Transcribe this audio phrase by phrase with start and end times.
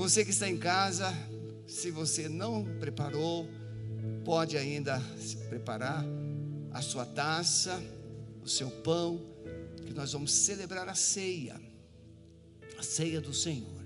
[0.00, 1.12] Você que está em casa,
[1.66, 3.46] se você não preparou,
[4.24, 4.98] pode ainda
[5.50, 6.02] preparar
[6.72, 7.78] a sua taça,
[8.42, 9.20] o seu pão,
[9.86, 11.60] que nós vamos celebrar a ceia,
[12.78, 13.84] a ceia do Senhor.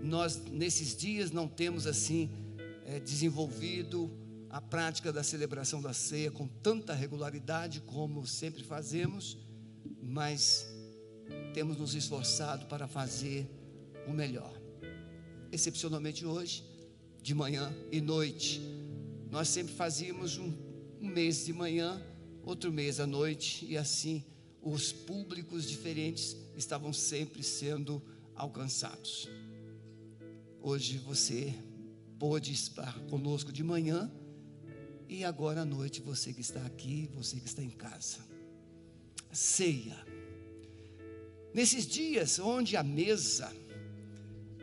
[0.00, 2.30] Nós, nesses dias, não temos assim
[2.86, 4.10] é, desenvolvido
[4.48, 9.36] a prática da celebração da ceia com tanta regularidade como sempre fazemos,
[10.02, 10.66] mas
[11.52, 13.46] temos nos esforçado para fazer
[14.08, 14.63] o melhor.
[15.54, 16.64] Excepcionalmente hoje,
[17.22, 18.60] de manhã e noite,
[19.30, 20.52] nós sempre fazíamos um,
[21.00, 22.04] um mês de manhã,
[22.42, 24.24] outro mês à noite, e assim
[24.60, 28.02] os públicos diferentes estavam sempre sendo
[28.34, 29.28] alcançados.
[30.60, 31.54] Hoje você
[32.18, 34.10] pôde estar conosco de manhã
[35.08, 38.18] e agora à noite você que está aqui, você que está em casa.
[39.30, 40.04] Ceia.
[41.54, 43.54] Nesses dias onde a mesa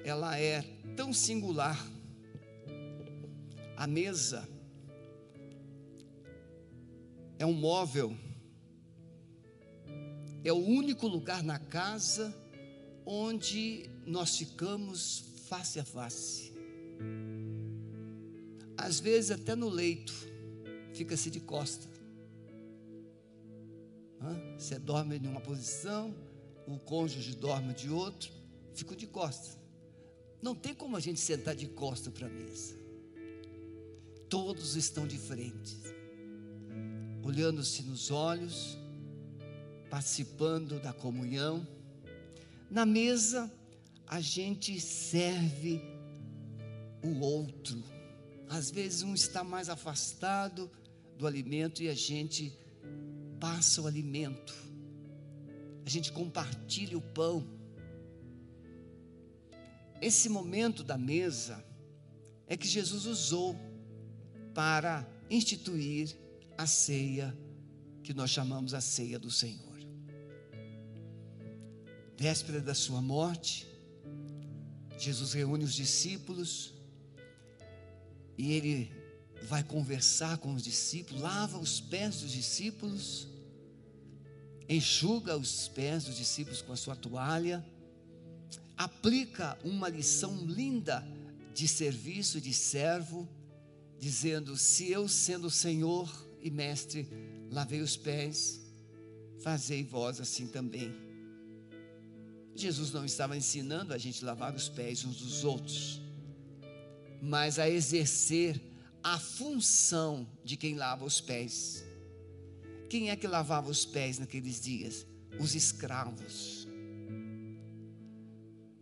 [0.03, 0.61] ela é
[0.95, 1.79] tão singular,
[3.77, 4.47] a mesa
[7.37, 8.15] é um móvel,
[10.43, 12.33] é o único lugar na casa
[13.05, 16.53] onde nós ficamos face a face.
[18.77, 20.13] Às vezes até no leito,
[20.93, 21.89] fica-se de costa.
[24.57, 26.15] Você dorme em uma posição,
[26.67, 28.31] o cônjuge dorme de outro,
[28.73, 29.60] fica de costa.
[30.41, 32.75] Não tem como a gente sentar de costa para a mesa.
[34.29, 35.77] Todos estão de frente,
[37.21, 38.77] olhando-se nos olhos,
[39.89, 41.67] participando da comunhão.
[42.69, 43.51] Na mesa,
[44.07, 45.81] a gente serve
[47.03, 47.83] o outro.
[48.47, 50.69] Às vezes um está mais afastado,
[51.21, 52.51] do alimento e a gente
[53.39, 54.55] passa o alimento,
[55.85, 57.47] a gente compartilha o pão.
[60.01, 61.63] Esse momento da mesa
[62.47, 63.55] é que Jesus usou
[64.53, 66.17] para instituir
[66.57, 67.37] a ceia
[68.03, 69.79] que nós chamamos a ceia do Senhor.
[72.17, 73.67] Véspera da sua morte,
[74.97, 76.73] Jesus reúne os discípulos
[78.37, 78.91] e ele
[79.43, 83.27] vai conversar com os discípulos, lava os pés dos discípulos,
[84.67, 87.65] enxuga os pés dos discípulos com a sua toalha,
[88.77, 91.05] aplica uma lição linda
[91.53, 93.27] de serviço de servo,
[93.99, 96.09] dizendo: Se eu, sendo Senhor
[96.41, 97.07] e Mestre,
[97.51, 98.61] lavei os pés,
[99.43, 100.93] fazei vós assim também.
[102.55, 106.01] Jesus não estava ensinando a gente lavar os pés uns dos outros,
[107.21, 108.61] mas a exercer
[109.03, 111.83] a função de quem lava os pés.
[112.89, 115.05] Quem é que lavava os pés naqueles dias?
[115.39, 116.60] Os escravos.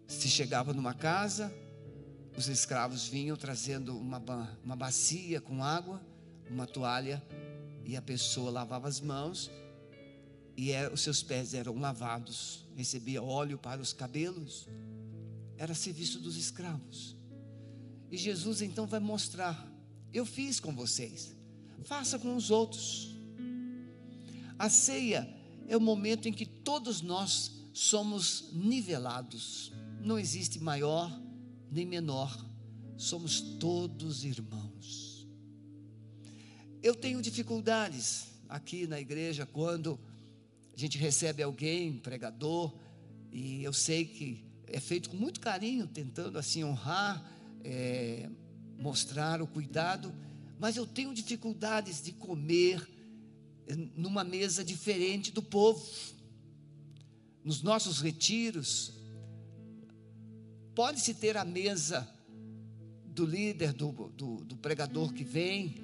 [0.10, 1.50] Se chegava numa casa,
[2.36, 4.22] os escravos vinham trazendo uma,
[4.62, 6.02] uma bacia com água,
[6.50, 7.24] uma toalha,
[7.86, 9.50] e a pessoa lavava as mãos,
[10.58, 14.68] e era, os seus pés eram lavados, recebia óleo para os cabelos,
[15.58, 17.16] era serviço dos escravos.
[18.12, 19.70] E Jesus então vai mostrar
[20.14, 21.36] eu fiz com vocês.
[21.84, 23.16] Faça com os outros.
[24.58, 25.28] A ceia
[25.68, 29.72] é o momento em que todos nós somos nivelados.
[30.00, 31.12] Não existe maior
[31.72, 32.46] nem menor.
[32.98, 35.28] Somos todos irmãos.
[36.82, 40.00] Eu tenho dificuldades aqui na igreja quando
[40.74, 42.74] a gente recebe alguém, pregador,
[43.32, 47.24] e eu sei que é feito com muito carinho, tentando assim honrar.
[47.62, 48.30] É,
[48.80, 50.14] mostrar o cuidado,
[50.58, 52.88] mas eu tenho dificuldades de comer
[53.96, 55.86] numa mesa diferente do povo.
[57.44, 58.94] Nos nossos retiros,
[60.80, 62.08] pode-se ter a mesa
[63.08, 65.76] do líder, do, do, do pregador que vem,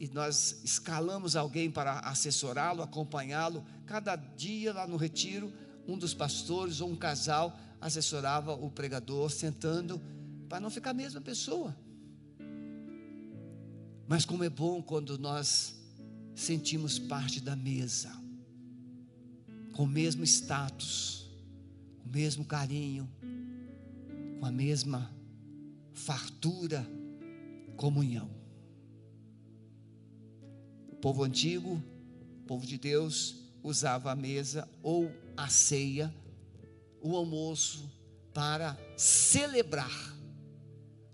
[0.00, 3.62] e nós escalamos alguém para assessorá-lo, acompanhá-lo.
[3.84, 5.52] Cada dia lá no retiro,
[5.86, 10.00] um dos pastores ou um casal assessorava o pregador, sentando
[10.48, 11.76] para não ficar a mesma pessoa.
[14.08, 15.78] Mas como é bom quando nós
[16.34, 18.10] sentimos parte da mesa,
[19.74, 21.30] com o mesmo status,
[22.06, 23.06] o mesmo carinho,
[24.38, 25.10] com a mesma
[25.92, 26.86] fartura,
[27.76, 28.30] comunhão.
[30.88, 31.82] O povo antigo,
[32.42, 36.14] o povo de Deus, usava a mesa ou a ceia,
[37.02, 37.90] o almoço,
[38.32, 40.16] para celebrar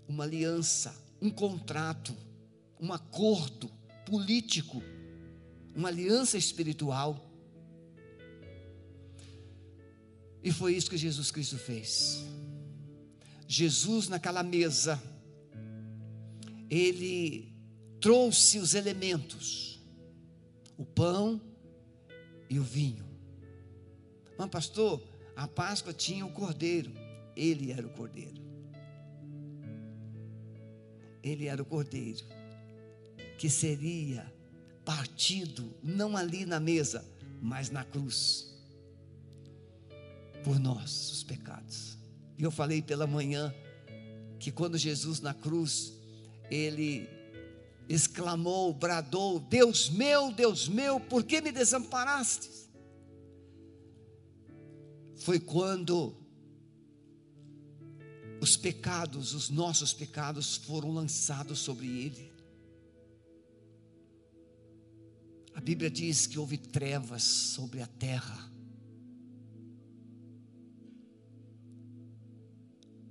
[0.07, 2.15] uma aliança, um contrato,
[2.79, 3.69] um acordo
[4.05, 4.83] político,
[5.75, 7.29] uma aliança espiritual.
[10.43, 12.25] E foi isso que Jesus Cristo fez.
[13.53, 14.99] Jesus naquela mesa,
[16.71, 17.53] ele
[18.01, 19.79] trouxe os elementos,
[20.75, 21.39] o pão
[22.49, 23.05] e o vinho.
[24.39, 24.99] Mas, pastor,
[25.35, 26.91] a Páscoa tinha o cordeiro,
[27.35, 28.41] ele era o cordeiro.
[31.21, 32.25] Ele era o cordeiro
[33.37, 34.33] que seria
[34.83, 37.05] partido, não ali na mesa,
[37.39, 38.51] mas na cruz,
[40.43, 42.01] por nós, os pecados.
[42.43, 43.53] Eu falei pela manhã
[44.37, 45.93] que quando Jesus na cruz,
[46.51, 47.07] ele
[47.87, 52.49] exclamou, bradou: Deus meu, Deus meu, por que me desamparaste?
[55.15, 56.17] Foi quando
[58.41, 62.33] os pecados, os nossos pecados foram lançados sobre ele.
[65.55, 68.52] A Bíblia diz que houve trevas sobre a terra.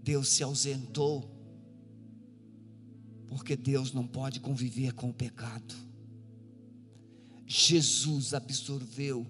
[0.03, 1.31] Deus se ausentou,
[3.29, 5.75] porque Deus não pode conviver com o pecado.
[7.47, 9.27] Jesus absorveu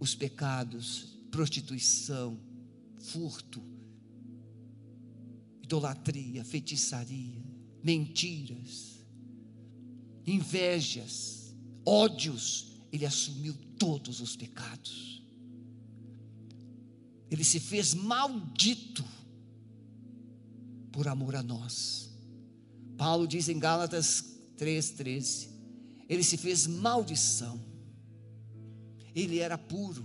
[0.00, 2.38] os pecados, prostituição,
[2.98, 3.62] furto,
[5.62, 7.42] idolatria, feitiçaria,
[7.82, 9.06] mentiras,
[10.26, 11.54] invejas,
[11.86, 15.22] ódios, ele assumiu todos os pecados.
[17.30, 19.04] Ele se fez maldito
[20.92, 22.10] por amor a nós.
[22.96, 25.48] Paulo diz em Gálatas 3,13:
[26.08, 27.60] Ele se fez maldição,
[29.14, 30.04] ele era puro,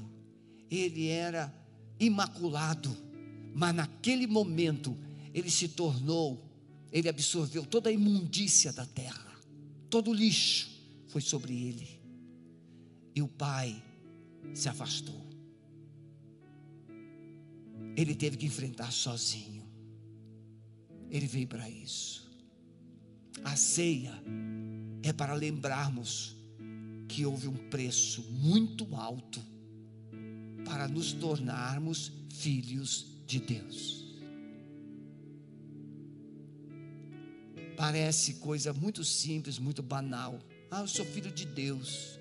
[0.71, 1.53] ele era
[1.99, 2.95] imaculado,
[3.53, 4.97] mas naquele momento
[5.33, 6.43] ele se tornou,
[6.91, 9.35] ele absorveu toda a imundícia da terra,
[9.89, 10.69] todo o lixo
[11.07, 11.99] foi sobre ele,
[13.13, 13.83] e o Pai
[14.53, 15.25] se afastou.
[17.95, 19.66] Ele teve que enfrentar sozinho.
[21.09, 22.29] Ele veio para isso.
[23.43, 24.13] A ceia
[25.03, 26.35] é para lembrarmos
[27.07, 29.41] que houve um preço muito alto
[30.65, 34.05] para nos tornarmos filhos de Deus.
[37.77, 40.39] Parece coisa muito simples, muito banal.
[40.69, 42.19] Ah, eu sou filho de Deus.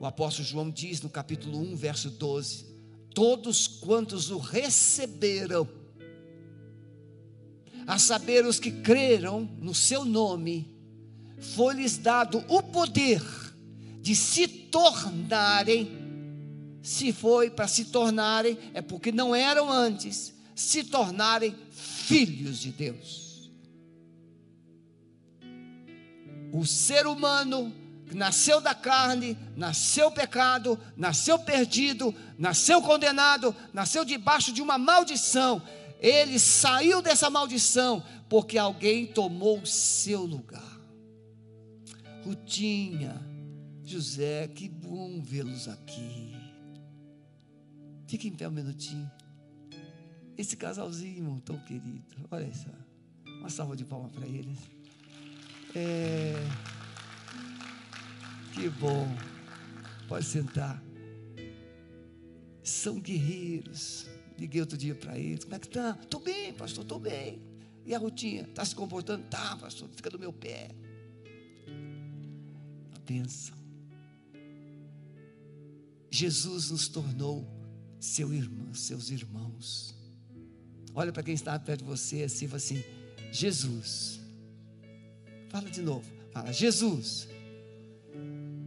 [0.00, 2.66] O apóstolo João diz no capítulo 1, verso 12:
[3.14, 5.68] Todos quantos o receberam,
[7.88, 10.70] a saber, os que creram no seu nome,
[11.56, 13.22] foi-lhes dado o poder
[14.02, 15.90] de se tornarem,
[16.82, 23.50] se foi para se tornarem, é porque não eram antes, se tornarem filhos de Deus.
[26.52, 27.74] O ser humano
[28.12, 35.62] nasceu da carne, nasceu pecado, nasceu perdido, nasceu condenado, nasceu debaixo de uma maldição
[36.00, 40.78] ele saiu dessa maldição porque alguém tomou o seu lugar.
[42.24, 43.20] Rutinha,
[43.84, 46.36] José, que bom vê-los aqui.
[48.06, 49.10] Fique em pé um minutinho.
[50.36, 52.70] Esse casalzinho tão querido, olha só.
[53.38, 54.58] Uma salva de palmas para eles.
[55.74, 56.34] É,
[58.54, 59.08] que bom.
[60.06, 60.82] Pode sentar.
[62.62, 64.06] São guerreiros
[64.38, 65.98] Liguei outro dia para ele, como é que está?
[66.00, 67.42] Estou bem, pastor, estou bem.
[67.84, 68.46] E a rotina?
[68.46, 69.24] Está se comportando?
[69.24, 70.70] Está, pastor, fica do meu pé.
[72.94, 73.56] A bênção.
[76.10, 77.46] Jesus nos tornou
[77.98, 79.94] seu irmão, seus irmãos.
[80.94, 82.82] Olha para quem está perto de você assim, fala assim:
[83.32, 84.20] Jesus.
[85.48, 86.10] Fala de novo.
[86.32, 87.28] Fala, Jesus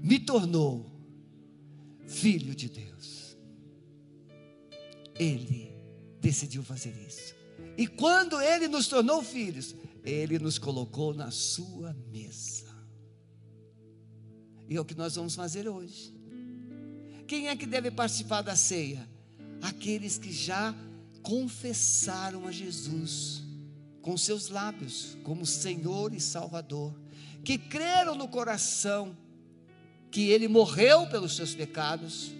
[0.02, 0.92] me tornou
[2.08, 3.21] filho de Deus.
[5.22, 5.72] Ele
[6.20, 7.36] decidiu fazer isso.
[7.78, 12.76] E quando ele nos tornou filhos, ele nos colocou na sua mesa.
[14.68, 16.12] E é o que nós vamos fazer hoje.
[17.28, 19.08] Quem é que deve participar da ceia?
[19.62, 20.74] Aqueles que já
[21.22, 23.44] confessaram a Jesus
[24.02, 27.00] com seus lábios como Senhor e Salvador,
[27.44, 29.16] que creram no coração
[30.10, 32.32] que ele morreu pelos seus pecados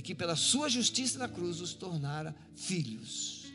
[0.00, 3.52] e que pela sua justiça na cruz os tornara filhos.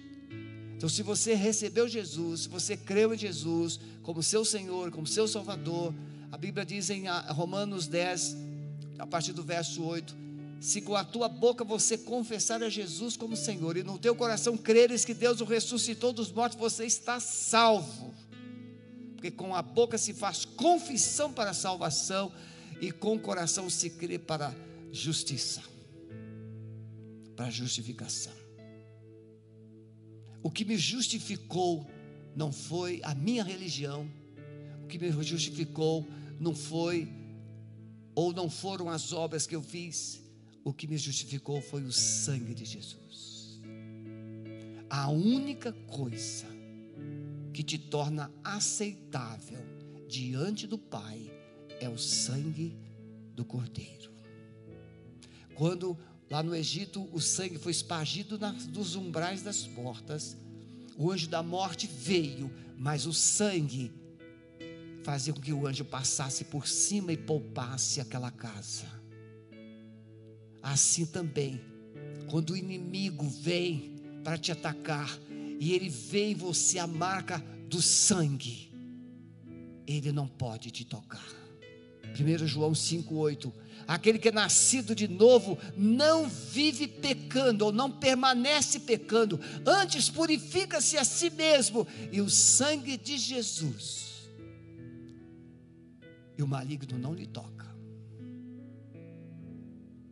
[0.78, 5.28] Então, se você recebeu Jesus, se você creu em Jesus como seu Senhor, como seu
[5.28, 5.92] Salvador,
[6.32, 8.38] a Bíblia diz em Romanos 10,
[9.00, 10.16] a partir do verso 8:
[10.62, 14.56] se com a tua boca você confessar a Jesus como Senhor e no teu coração
[14.56, 18.14] creres que Deus o ressuscitou dos mortos, você está salvo.
[19.16, 22.32] Porque com a boca se faz confissão para a salvação
[22.80, 24.54] e com o coração se crê para a
[24.92, 25.74] justiça
[27.36, 28.34] para justificação.
[30.42, 31.86] O que me justificou
[32.36, 34.10] não foi a minha religião,
[34.84, 36.08] o que me justificou
[36.40, 37.08] não foi
[38.14, 40.22] ou não foram as obras que eu fiz,
[40.64, 43.60] o que me justificou foi o sangue de Jesus.
[44.90, 46.46] A única coisa
[47.54, 49.60] que te torna aceitável
[50.08, 51.32] diante do Pai
[51.80, 52.78] é o sangue
[53.34, 54.12] do Cordeiro.
[55.56, 55.98] Quando
[56.30, 60.38] lá no Egito o sangue foi espargido nas, nos umbrais das portas,
[60.98, 63.92] o anjo da morte veio, mas o sangue
[65.04, 68.88] fazia com que o anjo passasse por cima e poupasse aquela casa.
[70.64, 71.62] Assim também,
[72.28, 75.20] quando o inimigo vem para te atacar
[75.60, 77.38] e ele vê em você a marca
[77.70, 78.72] do sangue,
[79.86, 81.26] ele não pode te tocar.
[82.20, 83.52] 1 João 5,8:
[83.88, 90.98] Aquele que é nascido de novo não vive pecando ou não permanece pecando, antes purifica-se
[90.98, 94.30] a si mesmo, e o sangue de Jesus,
[96.38, 97.66] e o maligno não lhe toca.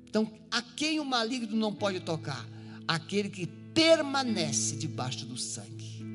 [0.08, 2.48] Então, a quem o maligno não pode tocar?
[2.88, 6.06] Aquele que permanece debaixo do sangue.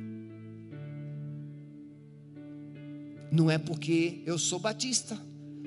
[3.33, 5.19] Não é porque eu sou batista,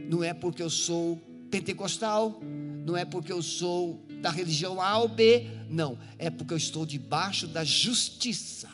[0.10, 1.22] não é porque eu sou
[1.52, 2.42] pentecostal,
[2.86, 6.86] não é porque eu sou da religião A ou B, não, é porque eu estou
[6.86, 8.70] debaixo da justiça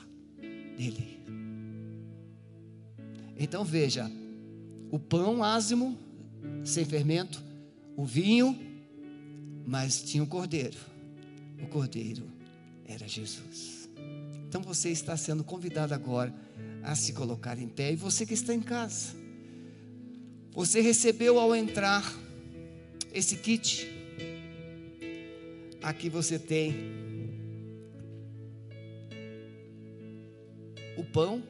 [0.77, 1.19] dele.
[3.37, 4.09] Então veja,
[4.91, 5.97] o pão ázimo,
[6.63, 7.43] sem fermento,
[7.95, 8.57] o vinho,
[9.65, 10.77] mas tinha o cordeiro.
[11.61, 12.23] O cordeiro
[12.85, 13.89] era Jesus.
[14.47, 16.33] Então você está sendo convidado agora
[16.83, 19.13] a se colocar em pé, e você que está em casa,
[20.51, 22.03] você recebeu ao entrar
[23.13, 23.87] esse kit.
[25.81, 26.75] Aqui você tem
[30.97, 31.43] o pão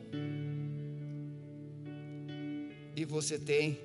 [2.96, 3.80] e você tem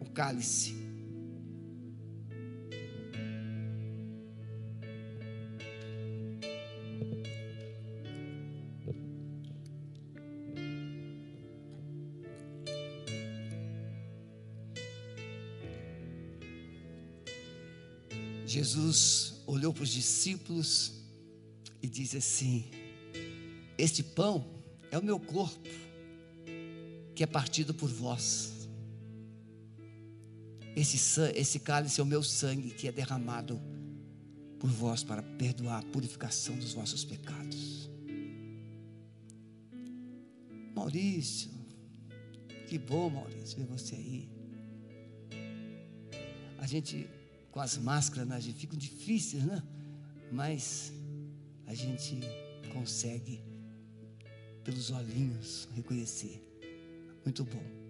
[0.00, 0.79] o cálice.
[18.60, 20.92] Jesus olhou para os discípulos
[21.82, 22.70] e disse assim:
[23.78, 24.46] Este pão
[24.90, 25.66] é o meu corpo,
[27.14, 28.68] que é partido por vós.
[30.76, 30.98] Esse,
[31.34, 33.58] esse cálice é o meu sangue, que é derramado
[34.58, 37.88] por vós para perdoar a purificação dos vossos pecados.
[40.74, 41.50] Maurício,
[42.68, 44.28] que bom, Maurício, ver você aí.
[46.58, 47.08] A gente
[47.50, 48.40] com as máscaras, né?
[48.40, 49.62] ficam difíceis, né?
[50.32, 50.92] Mas
[51.66, 52.20] a gente
[52.72, 53.42] consegue,
[54.64, 56.42] pelos olhinhos, reconhecer.
[57.24, 57.80] Muito bom.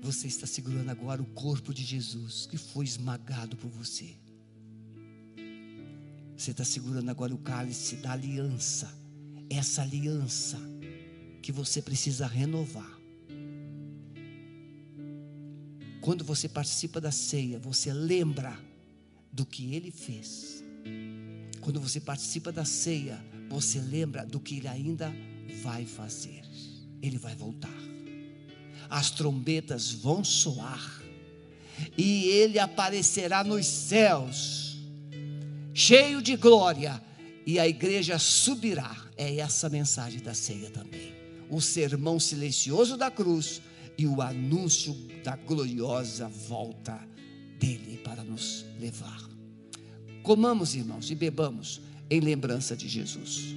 [0.00, 4.16] Você está segurando agora o corpo de Jesus que foi esmagado por você.
[6.36, 8.92] Você está segurando agora o cálice da aliança.
[9.48, 10.58] Essa aliança
[11.40, 13.01] que você precisa renovar.
[16.02, 18.58] Quando você participa da ceia, você lembra
[19.32, 20.62] do que ele fez.
[21.60, 25.14] Quando você participa da ceia, você lembra do que ele ainda
[25.62, 26.42] vai fazer.
[27.00, 27.70] Ele vai voltar.
[28.90, 31.00] As trombetas vão soar.
[31.96, 34.76] E ele aparecerá nos céus,
[35.72, 37.00] cheio de glória,
[37.46, 38.96] e a igreja subirá.
[39.16, 41.14] É essa mensagem da ceia também.
[41.48, 43.62] O sermão silencioso da cruz
[43.96, 46.98] e o anúncio da gloriosa volta
[47.58, 49.28] dele para nos levar.
[50.22, 51.80] Comamos, irmãos, e bebamos
[52.10, 53.54] em lembrança de Jesus.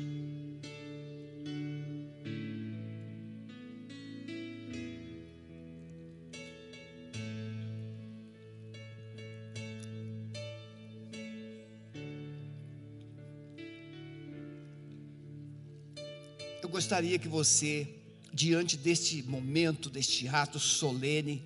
[16.61, 18.04] Eu gostaria que você
[18.35, 21.41] diante deste momento, deste ato solene,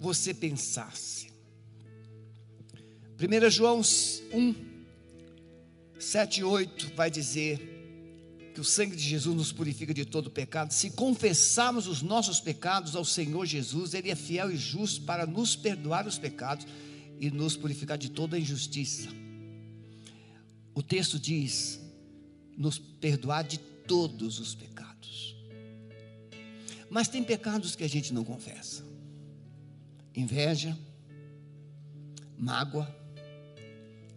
[0.00, 1.30] você pensasse.
[3.16, 4.54] 1 João 1,
[6.00, 7.68] 7 e 8 vai dizer
[8.52, 10.72] que o sangue de Jesus nos purifica de todo pecado.
[10.72, 15.54] Se confessarmos os nossos pecados ao Senhor Jesus, Ele é fiel e justo para nos
[15.54, 16.66] perdoar os pecados
[17.20, 19.08] e nos purificar de toda injustiça.
[20.74, 21.80] O texto diz:
[22.58, 24.72] nos perdoar de todos os pecados.
[26.92, 28.84] Mas tem pecados que a gente não confessa:
[30.14, 30.78] inveja,
[32.36, 32.86] mágoa,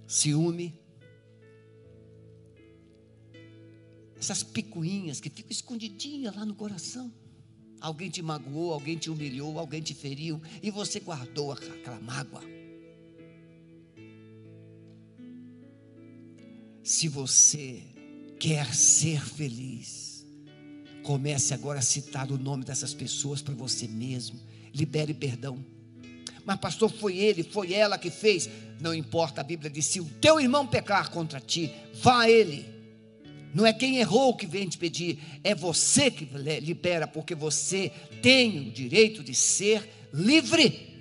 [0.06, 0.78] ciúme,
[4.18, 7.10] essas picuinhas que ficam escondidinhas lá no coração.
[7.80, 12.44] Alguém te magoou, alguém te humilhou, alguém te feriu e você guardou aquela mágoa.
[16.84, 17.82] Se você
[18.38, 20.15] quer ser feliz,
[21.06, 24.40] comece agora a citar o nome dessas pessoas para você mesmo.
[24.74, 25.64] Libere perdão.
[26.44, 28.50] Mas, pastor, foi ele, foi ela que fez.
[28.82, 32.66] Não importa, a Bíblia diz: se o teu irmão pecar contra ti, vá a ele.
[33.54, 36.26] Não é quem errou que vem te pedir, é você que
[36.60, 37.90] libera, porque você
[38.22, 40.94] tem o direito de ser livre.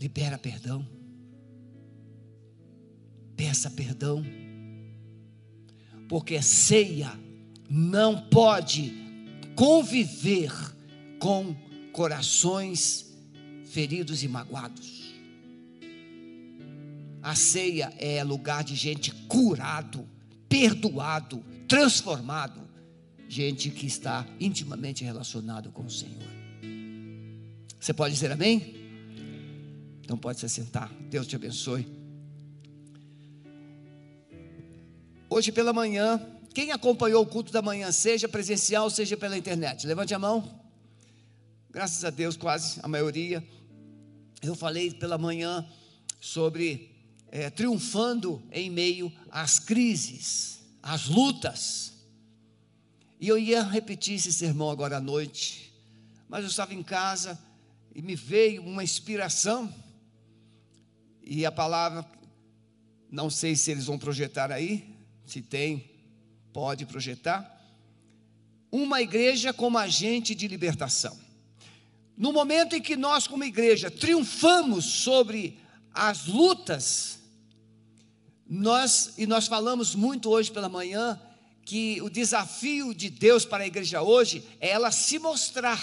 [0.00, 0.88] Libera perdão.
[3.36, 4.24] Peça perdão.
[6.08, 7.23] Porque ceia
[7.68, 8.92] não pode
[9.54, 10.52] conviver
[11.18, 11.54] com
[11.92, 13.14] corações
[13.64, 15.14] feridos e magoados.
[17.22, 20.06] A ceia é lugar de gente curado,
[20.48, 22.60] perdoado, transformado,
[23.28, 26.22] gente que está intimamente relacionado com o Senhor.
[27.80, 28.74] Você pode dizer amém?
[30.02, 30.92] Então pode se sentar.
[31.08, 31.86] Deus te abençoe.
[35.30, 36.20] Hoje pela manhã,
[36.54, 40.62] quem acompanhou o culto da manhã, seja presencial, seja pela internet, levante a mão.
[41.68, 43.44] Graças a Deus, quase a maioria.
[44.40, 45.68] Eu falei pela manhã
[46.20, 46.94] sobre
[47.32, 51.92] é, triunfando em meio às crises, às lutas.
[53.18, 55.74] E eu ia repetir esse sermão agora à noite,
[56.28, 57.36] mas eu estava em casa
[57.92, 59.72] e me veio uma inspiração,
[61.20, 62.06] e a palavra,
[63.10, 64.96] não sei se eles vão projetar aí,
[65.26, 65.93] se tem,
[66.54, 67.60] pode projetar.
[68.70, 71.18] Uma igreja como agente de libertação.
[72.16, 75.58] No momento em que nós, como igreja, triunfamos sobre
[75.92, 77.18] as lutas
[78.46, 81.20] nós, e nós falamos muito hoje pela manhã,
[81.64, 85.82] que o desafio de Deus para a igreja hoje é ela se mostrar.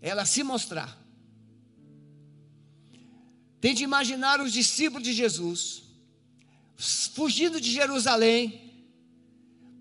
[0.00, 0.96] Ela se mostrar.
[3.60, 5.85] Tente imaginar os discípulos de Jesus
[6.76, 8.86] fugindo de Jerusalém,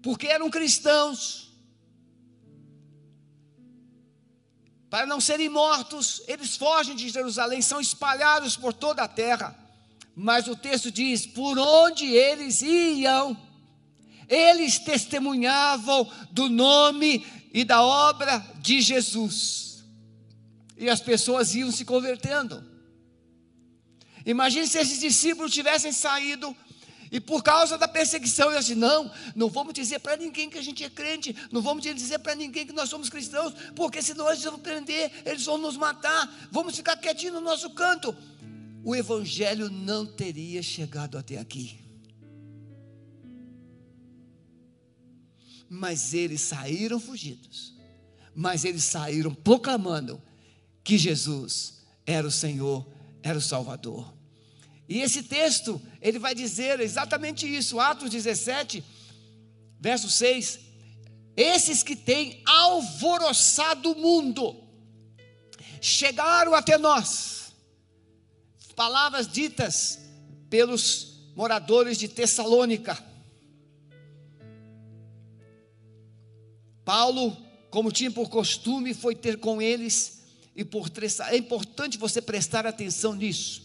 [0.01, 1.51] porque eram cristãos.
[4.89, 9.57] Para não serem mortos, eles fogem de Jerusalém, são espalhados por toda a terra.
[10.15, 13.37] Mas o texto diz: por onde eles iam,
[14.29, 19.83] eles testemunhavam do nome e da obra de Jesus.
[20.77, 22.63] E as pessoas iam se convertendo.
[24.25, 26.55] Imagine se esses discípulos tivessem saído
[27.11, 30.63] e por causa da perseguição, eu disse: não, não vamos dizer para ninguém que a
[30.63, 34.43] gente é crente, não vamos dizer para ninguém que nós somos cristãos, porque senão eles
[34.43, 38.15] vão prender, eles vão nos matar, vamos ficar quietinhos no nosso canto
[38.85, 41.79] o Evangelho não teria chegado até aqui.
[45.67, 47.75] Mas eles saíram fugidos,
[48.35, 50.21] mas eles saíram proclamando
[50.83, 52.87] que Jesus era o Senhor,
[53.23, 54.14] era o Salvador.
[54.87, 58.83] E esse texto, ele vai dizer exatamente isso, Atos 17,
[59.79, 60.59] verso 6.
[61.35, 64.63] Esses que têm alvoroçado o mundo,
[65.81, 67.53] chegaram até nós,
[68.75, 69.99] palavras ditas
[70.49, 72.97] pelos moradores de Tessalônica.
[76.83, 77.35] Paulo,
[77.69, 80.23] como tinha por costume, foi ter com eles,
[80.55, 80.89] e por
[81.29, 83.64] é importante você prestar atenção nisso,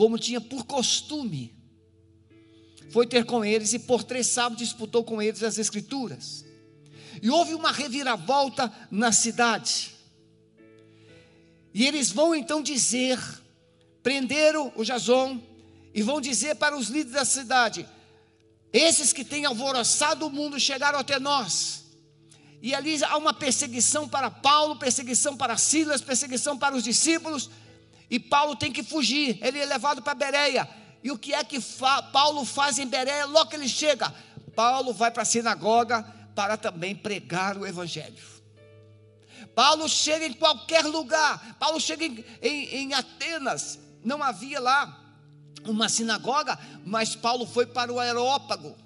[0.00, 1.54] como tinha por costume,
[2.88, 6.42] foi ter com eles, e por três sábados disputou com eles as Escrituras.
[7.20, 9.94] E houve uma reviravolta na cidade.
[11.74, 13.20] E eles vão então dizer
[14.02, 15.38] prenderam o Jason
[15.94, 17.86] e vão dizer para os líderes da cidade:
[18.72, 21.84] esses que têm alvoroçado o mundo chegaram até nós.
[22.62, 27.50] E ali há uma perseguição para Paulo, perseguição para Silas, perseguição para os discípulos.
[28.10, 30.68] E Paulo tem que fugir, ele é levado para Bereia.
[31.02, 34.12] E o que é que fa Paulo faz em Bereia logo que ele chega?
[34.54, 36.02] Paulo vai para a sinagoga
[36.34, 38.22] para também pregar o Evangelho.
[39.54, 45.00] Paulo chega em qualquer lugar, Paulo chega em, em, em Atenas, não havia lá
[45.64, 48.76] uma sinagoga, mas Paulo foi para o Aerópago,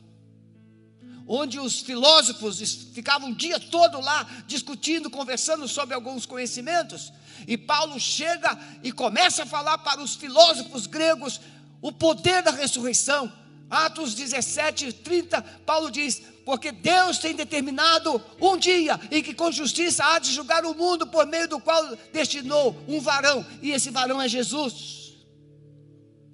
[1.26, 2.60] onde os filósofos
[2.92, 7.12] ficavam o dia todo lá discutindo, conversando sobre alguns conhecimentos.
[7.46, 11.40] E Paulo chega e começa a falar para os filósofos gregos
[11.80, 13.32] o poder da ressurreição.
[13.70, 20.04] Atos 17, 30, Paulo diz: porque Deus tem determinado um dia em que com justiça
[20.04, 24.20] há de julgar o mundo por meio do qual destinou um varão, e esse varão
[24.20, 25.14] é Jesus.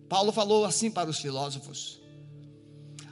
[0.08, 2.00] Paulo falou assim para os filósofos: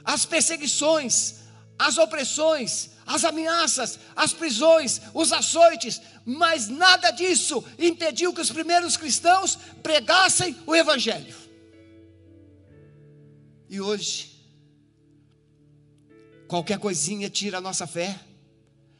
[0.03, 1.38] as perseguições,
[1.79, 8.97] as opressões, as ameaças, as prisões, os açoites, mas nada disso impediu que os primeiros
[8.97, 11.33] cristãos pregassem o Evangelho.
[13.69, 14.29] E hoje,
[16.49, 18.19] qualquer coisinha tira a nossa fé,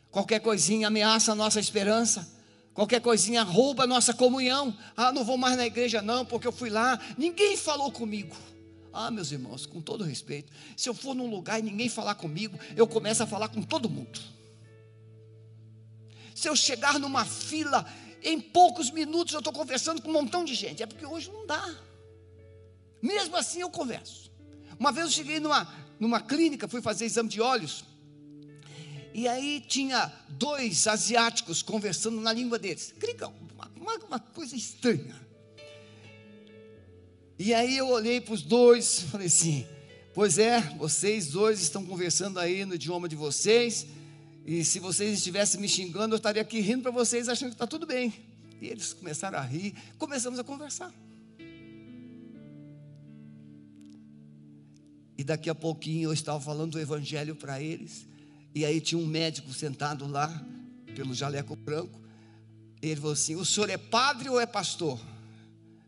[0.09, 2.31] qualquer coisinha ameaça a nossa esperança,
[2.73, 4.75] qualquer coisinha rouba a nossa comunhão.
[4.95, 8.35] Ah, não vou mais na igreja não, porque eu fui lá, ninguém falou comigo.
[8.91, 12.57] Ah, meus irmãos, com todo respeito, se eu for num lugar e ninguém falar comigo,
[12.75, 14.19] eu começo a falar com todo mundo.
[16.33, 17.85] Se eu chegar numa fila,
[18.23, 21.45] em poucos minutos eu estou conversando com um montão de gente, é porque hoje não
[21.45, 21.75] dá.
[23.01, 24.31] Mesmo assim eu converso.
[24.79, 27.83] Uma vez eu cheguei numa, numa clínica, fui fazer exame de olhos,
[29.13, 32.93] e aí tinha dois asiáticos conversando na língua deles.
[33.75, 35.28] Uma, uma coisa estranha.
[37.39, 39.65] E aí eu olhei para os dois, falei assim:
[40.13, 43.87] Pois é, vocês dois estão conversando aí no idioma de vocês,
[44.45, 47.65] e se vocês estivessem me xingando, eu estaria aqui rindo para vocês, achando que está
[47.65, 48.13] tudo bem.
[48.61, 50.93] E eles começaram a rir, começamos a conversar.
[55.17, 58.05] E daqui a pouquinho eu estava falando do evangelho para eles,
[58.53, 60.45] e aí tinha um médico sentado lá,
[60.93, 62.01] pelo jaleco branco,
[62.81, 64.99] ele falou assim: O senhor é padre ou é pastor?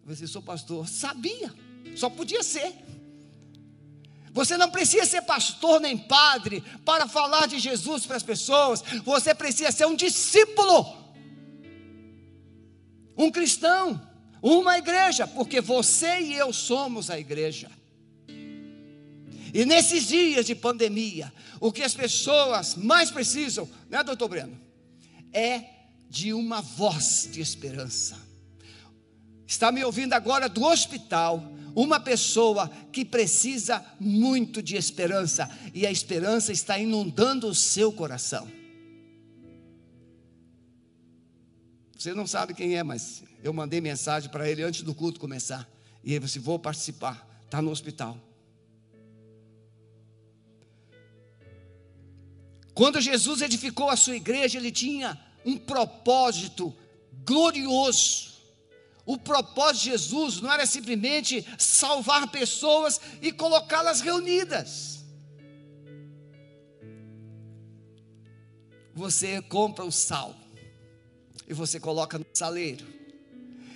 [0.06, 0.88] Você sou pastor.
[0.88, 1.54] Sabia,
[1.96, 2.74] só podia ser.
[4.34, 8.82] Você não precisa ser pastor nem padre para falar de Jesus para as pessoas.
[9.04, 10.86] Você precisa ser um discípulo,
[13.18, 14.02] um cristão,
[14.42, 17.70] uma igreja, porque você e eu somos a igreja.
[19.54, 24.58] E nesses dias de pandemia, o que as pessoas mais precisam, né, doutor Breno?
[25.34, 25.62] É
[26.10, 28.31] de uma voz de esperança
[29.52, 31.44] está me ouvindo agora do hospital,
[31.76, 38.50] uma pessoa que precisa muito de esperança, e a esperança está inundando o seu coração.
[41.98, 45.70] Você não sabe quem é, mas eu mandei mensagem para ele antes do culto começar.
[46.02, 48.18] E ele disse: Vou participar, está no hospital.
[52.74, 56.74] Quando Jesus edificou a sua igreja, ele tinha um propósito
[57.26, 58.31] glorioso
[59.06, 65.04] o propósito de Jesus não era simplesmente salvar pessoas e colocá-las reunidas.
[68.94, 70.36] Você compra o sal
[71.48, 72.86] e você coloca no saleiro.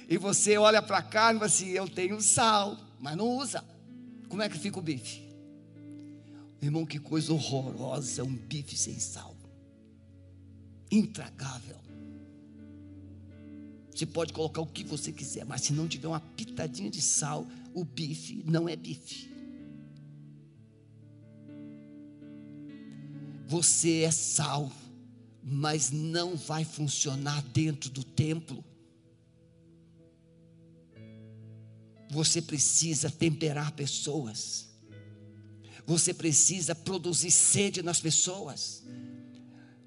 [0.08, 3.64] E você olha para a carne e fala assim: Eu tenho sal, mas não usa.
[4.30, 5.26] Como é que fica o bife?
[6.62, 9.36] Irmão, que coisa horrorosa um bife sem sal.
[10.92, 11.85] Intragável.
[13.96, 17.48] Você pode colocar o que você quiser, mas se não tiver uma pitadinha de sal,
[17.74, 19.34] o bife não é bife.
[23.48, 24.70] Você é sal,
[25.42, 28.66] mas não vai funcionar dentro do templo.
[32.12, 34.68] Você precisa temperar pessoas.
[35.88, 38.84] Você precisa produzir sede nas pessoas.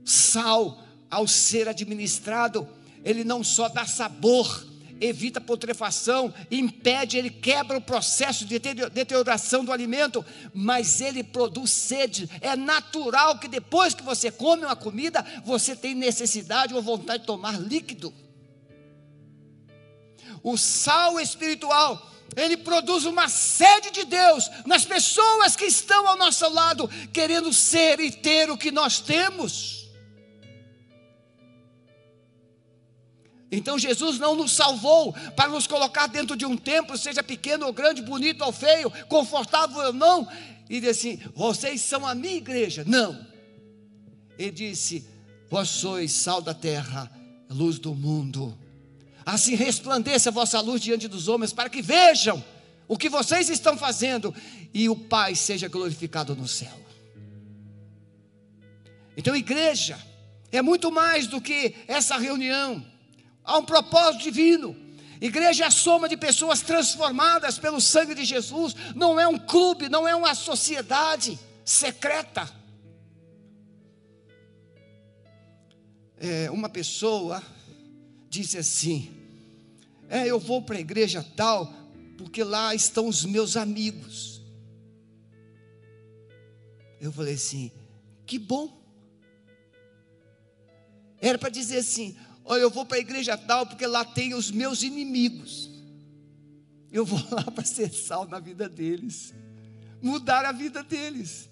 [0.02, 2.66] Sal, ao ser administrado,
[3.04, 4.66] ele não só dá sabor,
[5.00, 12.28] evita putrefação, impede, ele quebra o processo de deterioração do alimento, mas ele produz sede.
[12.40, 17.26] É natural que depois que você come uma comida, você tem necessidade ou vontade de
[17.26, 18.12] tomar líquido.
[20.42, 26.48] O sal espiritual, ele produz uma sede de Deus nas pessoas que estão ao nosso
[26.48, 29.87] lado, querendo ser e ter o que nós temos.
[33.50, 37.72] Então Jesus não nos salvou para nos colocar dentro de um templo, seja pequeno ou
[37.72, 40.28] grande, bonito ou feio, confortável ou não,
[40.68, 42.84] e disse assim: vocês são a minha igreja.
[42.86, 43.26] Não.
[44.38, 45.08] Ele disse:
[45.50, 47.10] vós sois sal da terra,
[47.48, 48.56] luz do mundo.
[49.24, 52.42] Assim resplandeça a vossa luz diante dos homens, para que vejam
[52.86, 54.34] o que vocês estão fazendo
[54.72, 56.72] e o Pai seja glorificado no céu.
[59.16, 59.98] Então, igreja
[60.52, 62.84] é muito mais do que essa reunião
[63.48, 64.76] há um propósito divino.
[65.20, 69.88] Igreja é a soma de pessoas transformadas pelo sangue de Jesus, não é um clube,
[69.88, 72.48] não é uma sociedade secreta.
[76.18, 77.42] É, uma pessoa
[78.28, 79.10] disse assim:
[80.08, 81.72] É, eu vou para a igreja tal,
[82.16, 84.40] porque lá estão os meus amigos.
[87.00, 87.72] Eu falei assim:
[88.26, 88.76] Que bom.
[91.20, 92.16] Era para dizer assim:
[92.50, 95.68] Olha, eu vou para a igreja tal porque lá tem os meus inimigos.
[96.90, 99.34] Eu vou lá para ser sal na vida deles,
[100.00, 101.50] mudar a vida deles.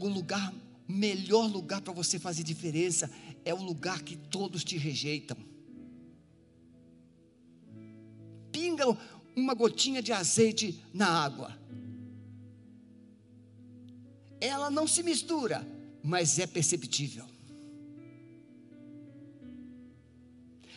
[0.00, 0.54] O lugar,
[0.88, 3.10] melhor lugar para você fazer diferença
[3.44, 5.36] é o lugar que todos te rejeitam.
[8.50, 8.86] Pinga
[9.36, 11.61] uma gotinha de azeite na água.
[14.42, 15.64] Ela não se mistura,
[16.02, 17.24] mas é perceptível.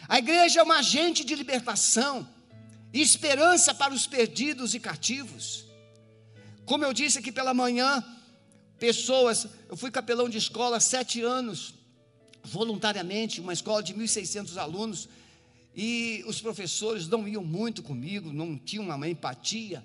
[0.08, 2.30] A igreja é um agente de libertação
[2.93, 5.65] e esperança para os perdidos e cativos.
[6.63, 8.06] Como eu disse aqui pela manhã,
[8.78, 11.73] pessoas, eu fui capelão de escola há sete anos,
[12.43, 15.10] voluntariamente, uma escola de 1.600 alunos,
[15.75, 19.84] e os professores não iam muito comigo, não tinham uma empatia.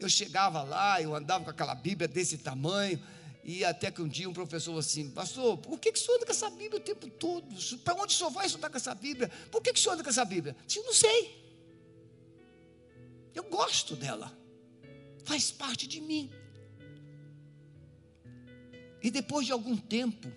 [0.00, 2.98] Eu chegava lá, eu andava com aquela Bíblia desse tamanho,
[3.44, 6.16] e até que um dia um professor falou assim: Pastor, por que, que o senhor
[6.16, 7.46] anda com essa Bíblia o tempo todo?
[7.78, 9.30] Para onde o senhor vai estudar com essa Bíblia?
[9.50, 10.56] Por que, que o senhor anda com essa Bíblia?
[10.58, 11.38] Eu disse: Não sei.
[13.34, 14.36] Eu gosto dela.
[15.24, 16.30] Faz parte de mim.
[19.02, 20.30] E depois de algum tempo,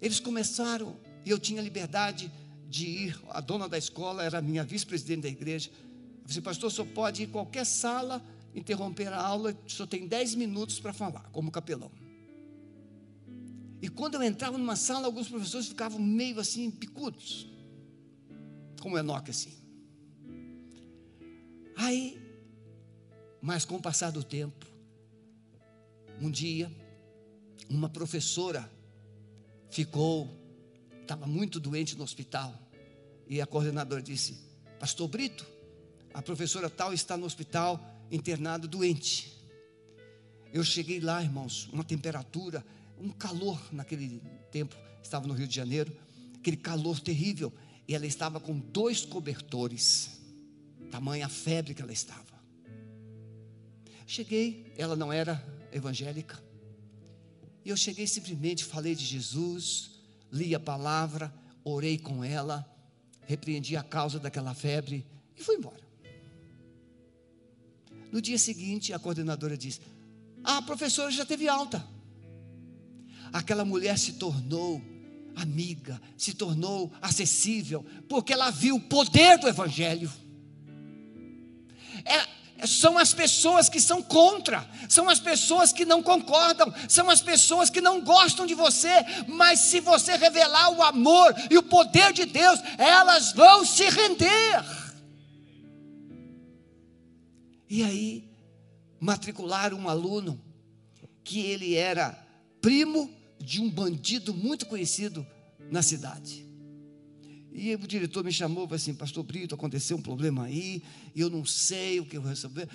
[0.00, 2.30] eles começaram, e eu tinha liberdade
[2.68, 5.70] de ir, a dona da escola era minha vice-presidente da igreja.
[6.20, 8.24] Eu disse, pastor, o senhor pode ir em qualquer sala
[8.54, 11.90] interromper a aula, só tem 10 minutos para falar, como capelão.
[13.82, 17.48] E quando eu entrava numa sala, alguns professores ficavam meio assim, picudos,
[18.80, 19.54] como Enoque assim.
[21.76, 22.20] Aí,
[23.40, 24.66] mas com o passar do tempo,
[26.20, 26.70] um dia,
[27.70, 28.70] uma professora
[29.70, 30.28] ficou,
[31.00, 32.54] estava muito doente no hospital,
[33.26, 34.36] e a coordenadora disse:
[34.78, 35.46] Pastor Brito,
[36.12, 39.32] a professora tal está no hospital internado doente.
[40.52, 42.64] Eu cheguei lá, irmãos, uma temperatura,
[42.98, 44.20] um calor naquele
[44.50, 45.96] tempo, estava no Rio de Janeiro,
[46.36, 47.52] aquele calor terrível,
[47.86, 50.20] e ela estava com dois cobertores,
[50.90, 52.40] tamanha febre que ela estava.
[54.06, 55.42] Cheguei, ela não era
[55.72, 56.42] evangélica,
[57.64, 59.92] e eu cheguei simplesmente, falei de Jesus,
[60.32, 62.66] li a palavra, orei com ela,
[63.26, 65.89] repreendi a causa daquela febre e fui embora.
[68.10, 69.56] No dia seguinte, a coordenadora
[70.42, 71.84] Ah, a professora já teve alta.
[73.32, 74.82] Aquela mulher se tornou
[75.36, 80.10] amiga, se tornou acessível, porque ela viu o poder do Evangelho.
[82.04, 87.22] É, são as pessoas que são contra, são as pessoas que não concordam, são as
[87.22, 88.90] pessoas que não gostam de você,
[89.28, 94.79] mas se você revelar o amor e o poder de Deus, elas vão se render.
[97.70, 98.28] E aí,
[98.98, 100.42] matricularam um aluno
[101.22, 102.10] que ele era
[102.60, 105.24] primo de um bandido muito conhecido
[105.70, 106.44] na cidade.
[107.52, 110.82] E o diretor me chamou e falou assim: Pastor Brito, aconteceu um problema aí,
[111.14, 112.68] eu não sei o que eu resolver.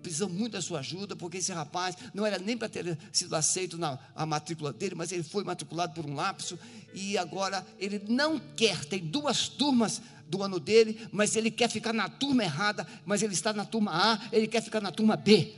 [0.00, 3.76] Precisamos muito da sua ajuda, porque esse rapaz não era nem para ter sido aceito
[3.76, 6.58] na a matrícula dele, mas ele foi matriculado por um lapso,
[6.94, 11.92] e agora ele não quer, tem duas turmas do ano dele, mas ele quer ficar
[11.92, 15.54] na turma errada, mas ele está na turma A, ele quer ficar na turma B.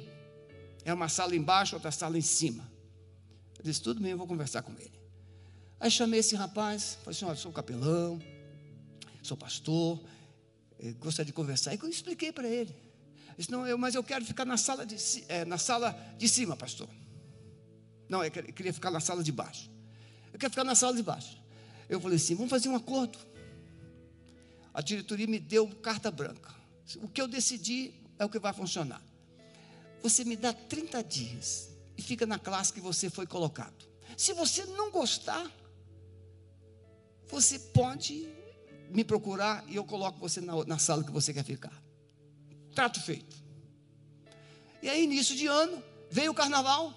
[0.84, 2.70] É uma sala embaixo, outra sala em cima.
[3.58, 4.92] Eu disse, tudo bem, eu vou conversar com ele.
[5.80, 8.20] Aí chamei esse rapaz, falei assim, olha, sou capelão,
[9.22, 10.02] sou pastor,
[10.78, 11.74] eh, gostaria de conversar.
[11.74, 12.70] E eu expliquei para ele.
[12.70, 14.96] Ele disse, não, eu, mas eu quero ficar na sala de,
[15.28, 16.88] é, na sala de cima, pastor.
[18.08, 19.70] Não, eu queria ficar na sala de baixo.
[20.32, 21.36] Eu quero ficar na sala de baixo.
[21.88, 23.18] Eu falei assim, vamos fazer um acordo
[24.76, 26.54] a diretoria me deu carta branca.
[26.96, 29.02] O que eu decidi é o que vai funcionar.
[30.02, 33.88] Você me dá 30 dias e fica na classe que você foi colocado.
[34.18, 35.50] Se você não gostar,
[37.26, 38.28] você pode
[38.90, 41.72] me procurar e eu coloco você na, na sala que você quer ficar.
[42.74, 43.34] Trato feito.
[44.82, 46.92] E aí, início de ano, veio o carnaval,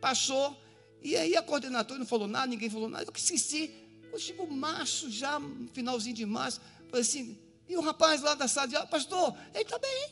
[0.00, 0.60] passou,
[1.00, 5.10] e aí a coordenadora não falou nada, ninguém falou nada, eu esqueci quando chegou março,
[5.10, 5.40] já,
[5.72, 9.62] finalzinho de março, falei assim, e o rapaz lá da sala de aula, pastor, ele
[9.62, 10.10] está bem.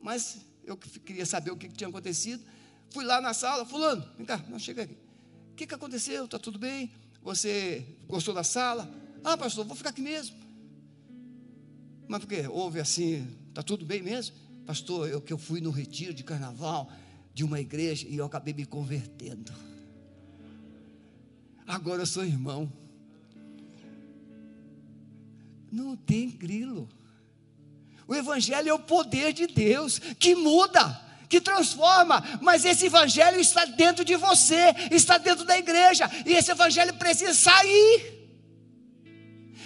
[0.00, 2.42] Mas eu queria saber o que tinha acontecido.
[2.90, 4.96] Fui lá na sala, fulano, vem cá, não chega aqui.
[5.52, 6.24] O que, que aconteceu?
[6.24, 6.92] Está tudo bem?
[7.22, 8.92] Você gostou da sala?
[9.24, 10.36] Ah, pastor, vou ficar aqui mesmo.
[12.08, 14.36] Mas porque houve assim, está tudo bem mesmo?
[14.66, 16.90] Pastor, eu que eu fui no retiro de carnaval
[17.32, 19.52] de uma igreja e eu acabei me convertendo
[21.66, 22.72] agora sou irmão.
[25.70, 26.88] Não tem grilo.
[28.06, 33.64] O Evangelho é o poder de Deus que muda, que transforma, mas esse Evangelho está
[33.64, 38.22] dentro de você, está dentro da igreja, e esse Evangelho precisa sair.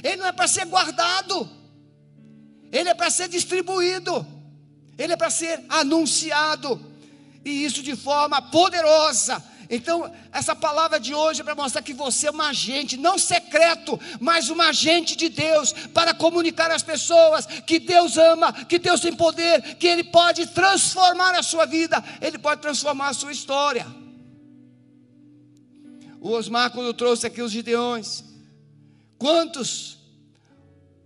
[0.03, 1.51] Ele não é para ser guardado.
[2.71, 4.27] Ele é para ser distribuído.
[4.99, 6.81] Ele é para ser anunciado.
[7.45, 9.43] E isso de forma poderosa.
[9.69, 13.99] Então, essa palavra de hoje é para mostrar que você é um agente, não secreto,
[14.21, 19.15] mas um agente de Deus, para comunicar às pessoas que Deus ama, que Deus tem
[19.15, 23.87] poder, que Ele pode transformar a sua vida, Ele pode transformar a sua história.
[26.21, 28.25] O Osmar, quando trouxe aqui os Gideões,
[29.19, 29.97] quantos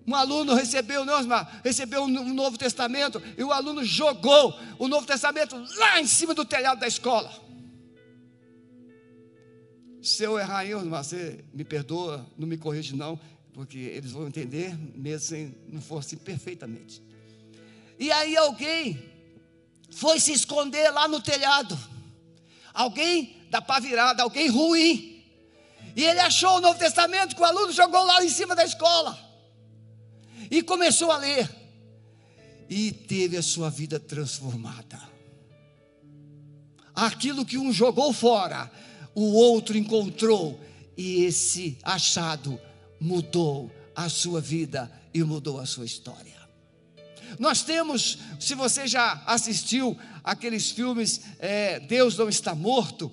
[0.06, 5.06] um aluno recebeu, não, Osmar, recebeu um Novo Testamento e o aluno jogou o Novo
[5.06, 7.49] Testamento lá em cima do telhado da escola.
[10.02, 13.20] Se eu errar Osmar, você me perdoa, não me corrige não,
[13.52, 17.02] porque eles vão entender, mesmo se não for assim perfeitamente.
[17.98, 19.02] E aí alguém
[19.90, 21.78] foi se esconder lá no telhado.
[22.72, 25.22] Alguém da pá virada, alguém ruim.
[25.94, 29.18] E ele achou o Novo Testamento que o aluno jogou lá em cima da escola.
[30.50, 31.50] E começou a ler.
[32.68, 34.98] E teve a sua vida transformada.
[36.94, 38.70] Aquilo que um jogou fora,
[39.14, 40.60] o outro encontrou.
[40.96, 42.60] E esse achado
[43.00, 46.38] mudou a sua vida e mudou a sua história.
[47.38, 53.10] Nós temos, se você já assistiu aqueles filmes é, Deus não está morto,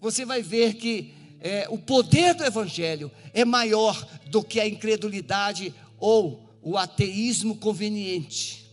[0.00, 5.74] você vai ver que é, o poder do Evangelho é maior do que a incredulidade
[5.98, 8.66] ou o ateísmo conveniente.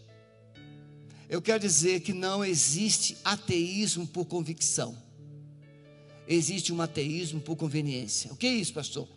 [1.29, 4.97] Eu quero dizer que não existe ateísmo por convicção,
[6.27, 8.31] existe um ateísmo por conveniência.
[8.31, 9.07] O que é isso, pastor?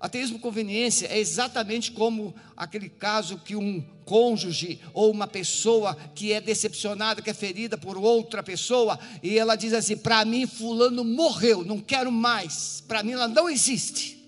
[0.00, 6.40] Ateísmo conveniência é exatamente como aquele caso que um cônjuge ou uma pessoa que é
[6.40, 11.62] decepcionada, que é ferida por outra pessoa, e ela diz assim: para mim, Fulano morreu,
[11.66, 14.18] não quero mais, para mim ela não existe,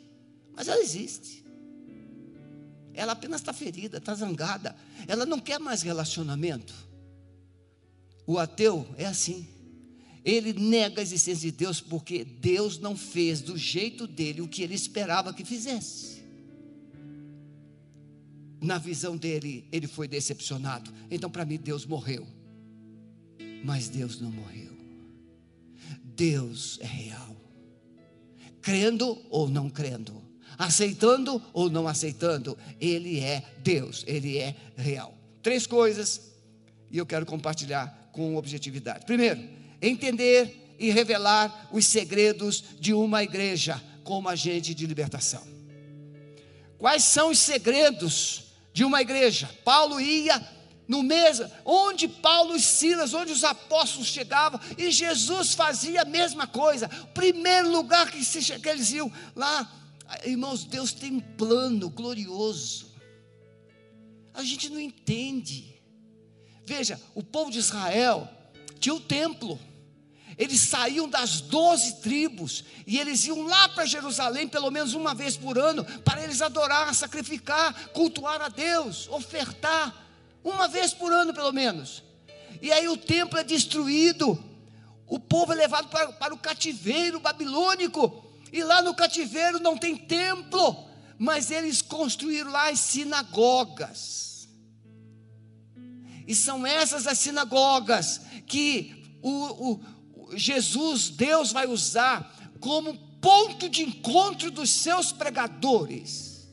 [0.55, 1.43] mas ela existe.
[2.93, 4.77] Ela apenas está ferida, está zangada,
[5.09, 6.75] ela não quer mais relacionamento.
[8.27, 9.49] O ateu é assim.
[10.25, 14.63] Ele nega a existência de Deus porque Deus não fez do jeito dele o que
[14.63, 16.23] ele esperava que fizesse.
[18.61, 20.93] Na visão dele, ele foi decepcionado.
[21.11, 22.25] Então, para mim, Deus morreu.
[23.65, 24.73] Mas Deus não morreu.
[26.05, 27.37] Deus é real.
[28.61, 30.23] Crendo ou não crendo,
[30.57, 35.19] aceitando ou não aceitando, Ele é Deus, Ele é real.
[35.43, 36.33] Três coisas
[36.93, 39.07] e eu quero compartilhar com objetividade.
[39.07, 39.43] Primeiro,
[39.83, 45.43] entender e revelar os segredos de uma igreja como agente de libertação.
[46.79, 49.49] Quais são os segredos de uma igreja?
[49.65, 50.41] Paulo ia
[50.89, 56.47] no mesmo, onde Paulo e Silas, onde os apóstolos chegavam, e Jesus fazia a mesma
[56.47, 56.89] coisa.
[57.15, 59.71] Primeiro lugar que, se, que eles iam lá,
[60.25, 62.93] irmãos, Deus tem um plano glorioso.
[64.35, 65.81] A gente não entende.
[66.67, 68.29] Veja, o povo de Israel
[68.79, 69.59] tinha o templo.
[70.43, 75.37] Eles saíam das doze tribos e eles iam lá para Jerusalém pelo menos uma vez
[75.37, 80.05] por ano para eles adorar, sacrificar, cultuar a Deus, ofertar,
[80.43, 82.03] uma vez por ano pelo menos.
[82.61, 84.37] E aí o templo é destruído,
[85.07, 89.95] o povo é levado para, para o cativeiro babilônico, e lá no cativeiro não tem
[89.95, 94.49] templo, mas eles construíram lá as sinagogas.
[96.27, 99.31] E são essas as sinagogas que o,
[99.71, 99.81] o,
[100.35, 106.49] Jesus, Deus vai usar como ponto de encontro dos seus pregadores.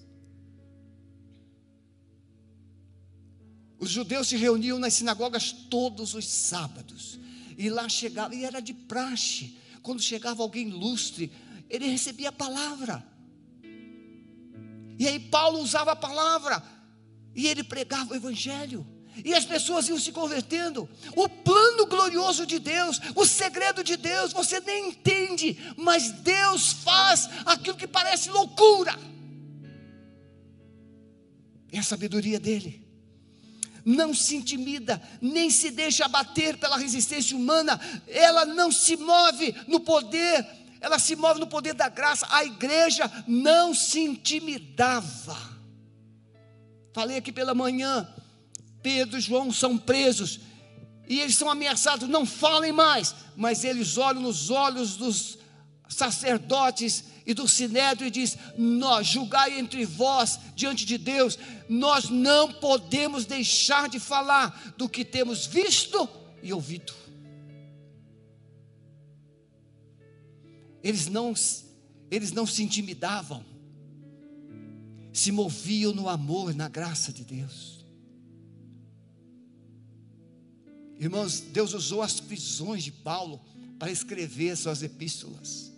[3.80, 7.20] Os judeus se reuniam nas sinagogas todos os sábados.
[7.58, 9.58] E lá chegava, e era de praxe.
[9.82, 11.32] Quando chegava alguém ilustre,
[11.70, 13.06] ele recebia a palavra.
[14.98, 16.62] E aí Paulo usava a palavra.
[17.34, 18.86] E ele pregava o evangelho
[19.24, 20.90] e as pessoas iam se convertendo.
[21.16, 27.30] O plano glorioso de Deus, o segredo de Deus, você nem entende, mas Deus faz
[27.46, 28.98] aquilo que parece loucura.
[31.72, 32.88] É a sabedoria dele.
[33.86, 39.80] Não se intimida, nem se deixa abater pela resistência humana, ela não se move no
[39.80, 40.46] poder,
[40.82, 42.28] ela se move no poder da graça.
[42.30, 45.38] A igreja não se intimidava.
[46.94, 48.08] Falei aqui pela manhã,
[48.82, 50.40] Pedro e João são presos
[51.10, 55.40] e eles são ameaçados, não falem mais, mas eles olham nos olhos dos
[55.90, 62.54] sacerdotes e do sinédrio e diz: Nós julgai entre vós diante de Deus, nós não
[62.54, 66.08] podemos deixar de falar do que temos visto
[66.44, 66.94] e ouvido.
[70.84, 71.34] Eles não,
[72.12, 73.44] eles não se intimidavam,
[75.12, 77.79] se moviam no amor, na graça de Deus.
[81.00, 83.42] Irmãos, Deus usou as prisões de Paulo
[83.80, 85.72] para escrever suas epístolas.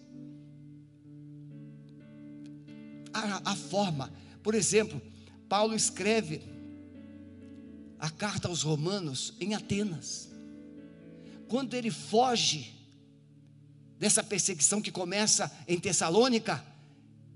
[3.13, 4.11] A, a forma,
[4.41, 4.99] por exemplo,
[5.47, 6.41] Paulo escreve
[7.99, 10.27] a carta aos Romanos em Atenas.
[11.47, 12.73] Quando ele foge
[13.99, 16.65] dessa perseguição que começa em Tessalônica,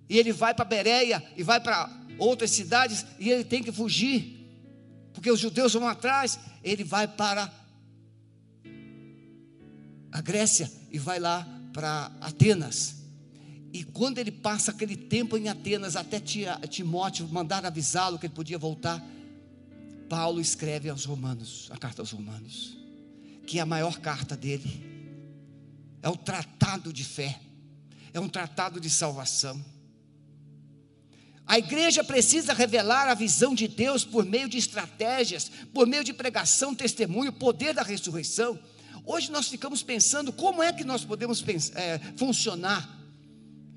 [0.09, 4.49] e ele vai para Bereia e vai para outras cidades, e ele tem que fugir,
[5.13, 7.64] porque os judeus vão atrás, ele vai para
[10.15, 12.95] a Grécia e vai lá para Atenas.
[13.73, 18.57] E quando ele passa aquele tempo em Atenas, até Timóteo mandar avisá-lo que ele podia
[18.57, 19.05] voltar,
[20.07, 22.77] Paulo escreve aos Romanos, a carta aos Romanos,
[23.45, 24.81] que é a maior carta dele,
[26.01, 27.37] é o tratado de fé,
[28.13, 29.61] é um tratado de salvação.
[31.45, 36.13] A igreja precisa revelar a visão de Deus por meio de estratégias, por meio de
[36.13, 38.57] pregação, testemunho, poder da ressurreição.
[39.05, 42.89] Hoje nós ficamos pensando como é que nós podemos pensar, é, funcionar.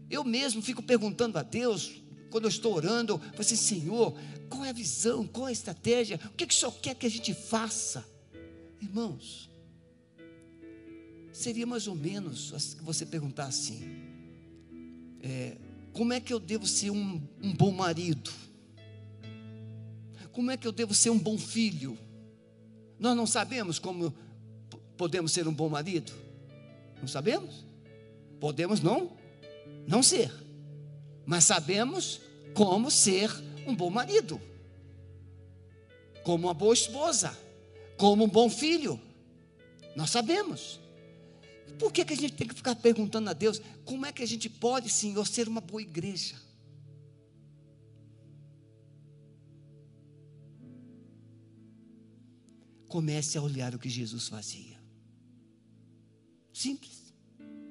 [0.08, 4.18] Eu mesmo fico perguntando a Deus, quando eu estou orando, eu assim, Senhor,
[4.48, 7.06] qual é a visão, qual é a estratégia, o que, que o Senhor quer que
[7.06, 8.06] a gente faça?
[8.80, 9.50] Irmãos,
[11.30, 13.82] seria mais ou menos você perguntar assim:
[15.20, 15.58] é,
[15.92, 18.30] como é que eu devo ser um, um bom marido?
[20.32, 21.98] Como é que eu devo ser um bom filho?
[22.98, 24.14] Nós não sabemos como
[24.98, 26.12] podemos ser um bom marido?
[27.00, 27.64] Não sabemos?
[28.40, 29.16] Podemos não,
[29.86, 30.30] não ser,
[31.24, 32.20] mas sabemos
[32.52, 33.30] como ser
[33.66, 34.40] um bom marido,
[36.24, 37.36] como uma boa esposa,
[37.96, 39.00] como um bom filho.
[39.96, 40.80] Nós sabemos.
[41.78, 44.26] Por que, que a gente tem que ficar perguntando a Deus como é que a
[44.26, 46.34] gente pode, Senhor, ser uma boa igreja?
[52.88, 54.77] Comece a olhar o que Jesus fazia.
[56.58, 57.14] Simples.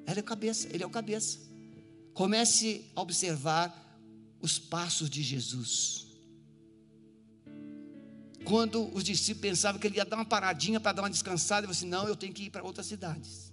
[0.08, 1.40] Ele é o cabeça, ele é o cabeça.
[2.14, 3.68] Comece a observar
[4.42, 6.08] os passos de Jesus.
[8.46, 11.74] Quando os discípulos pensavam que ele ia dar uma paradinha para dar uma descansada, ele
[11.74, 13.52] falou assim: não, eu tenho que ir para outras cidades.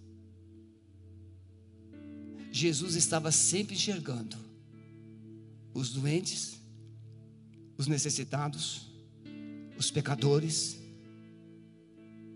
[2.52, 4.36] Jesus estava sempre enxergando
[5.74, 6.60] os doentes,
[7.76, 8.82] os necessitados,
[9.76, 10.78] os pecadores,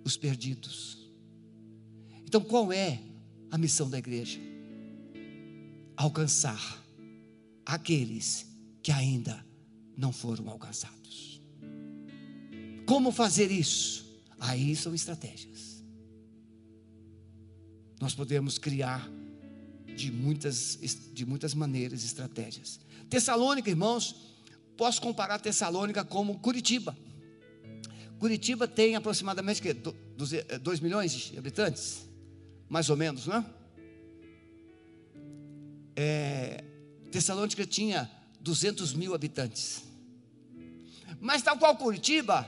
[0.05, 0.98] os perdidos.
[2.29, 3.01] Então, qual é
[3.51, 4.39] a missão da igreja?
[5.97, 6.85] Alcançar
[7.65, 8.47] aqueles
[8.83, 9.43] que ainda
[9.97, 11.41] não foram alcançados.
[12.85, 14.05] Como fazer isso?
[14.39, 15.83] Aí são estratégias.
[17.99, 19.11] Nós podemos criar
[19.97, 20.79] de muitas,
[21.15, 22.79] de muitas maneiras estratégias.
[23.09, 24.15] Tessalônica, irmãos,
[24.77, 26.95] posso comparar Tessalônica como Curitiba.
[28.19, 29.63] Curitiba tem aproximadamente
[30.61, 32.07] 2 milhões de habitantes,
[32.69, 33.45] mais ou menos, não é?
[35.97, 36.65] é
[37.11, 38.11] Tessalônica tinha
[38.41, 39.83] 200 mil habitantes.
[41.21, 42.47] Mas tal qual Curitiba,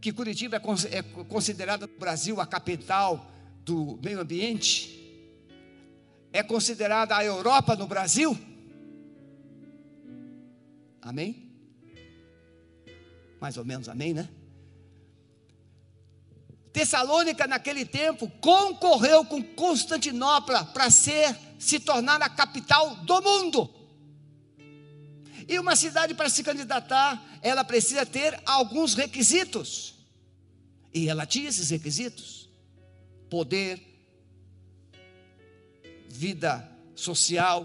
[0.00, 3.30] que Curitiba é, é considerada no Brasil a capital
[3.64, 4.94] do meio ambiente,
[6.32, 8.36] é considerada a Europa no Brasil?
[11.02, 11.50] Amém?
[13.40, 14.28] Mais ou menos amém, né?
[16.74, 23.72] Tessalônica naquele tempo concorreu com Constantinopla para ser se tornar a capital do mundo.
[25.48, 29.94] E uma cidade para se candidatar, ela precisa ter alguns requisitos.
[30.92, 32.50] E ela tinha esses requisitos:
[33.30, 33.80] poder,
[36.08, 37.64] vida social,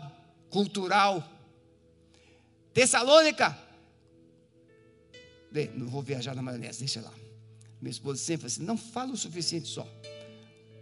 [0.51, 1.28] cultural.
[2.76, 3.57] Tessalônica,
[5.74, 7.28] não vou viajar na maionese, deixa lá.
[7.82, 9.88] Minha esposa sempre assim: não fala o suficiente só.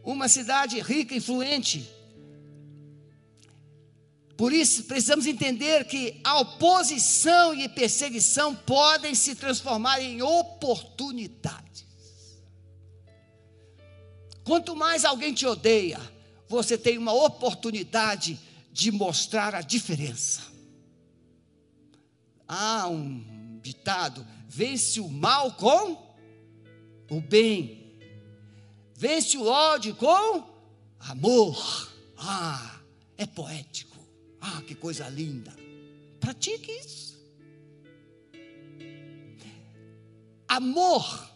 [0.04, 1.88] Uma cidade rica, influente.
[4.38, 11.86] Por isso, precisamos entender que a oposição e perseguição podem se transformar em oportunidades.
[14.44, 16.00] Quanto mais alguém te odeia,
[16.48, 18.40] você tem uma oportunidade
[18.72, 20.42] de mostrar a diferença.
[22.48, 26.07] Há um ditado: vence o mal com
[27.10, 28.00] o bem.
[28.96, 30.44] Vence o ódio com
[31.00, 31.92] amor.
[32.18, 32.80] Ah,
[33.18, 33.98] é poético.
[34.42, 35.56] Ah, que coisa linda.
[36.20, 37.18] Pratique isso.
[40.48, 41.30] Amor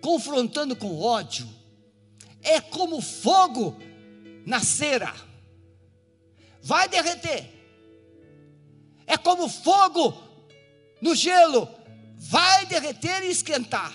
[0.00, 1.48] confrontando com ódio
[2.42, 3.76] é como fogo
[4.46, 5.14] na cera.
[6.62, 7.48] Vai derreter.
[9.06, 10.16] É como fogo
[11.00, 11.68] no gelo,
[12.16, 13.92] vai derreter e esquentar.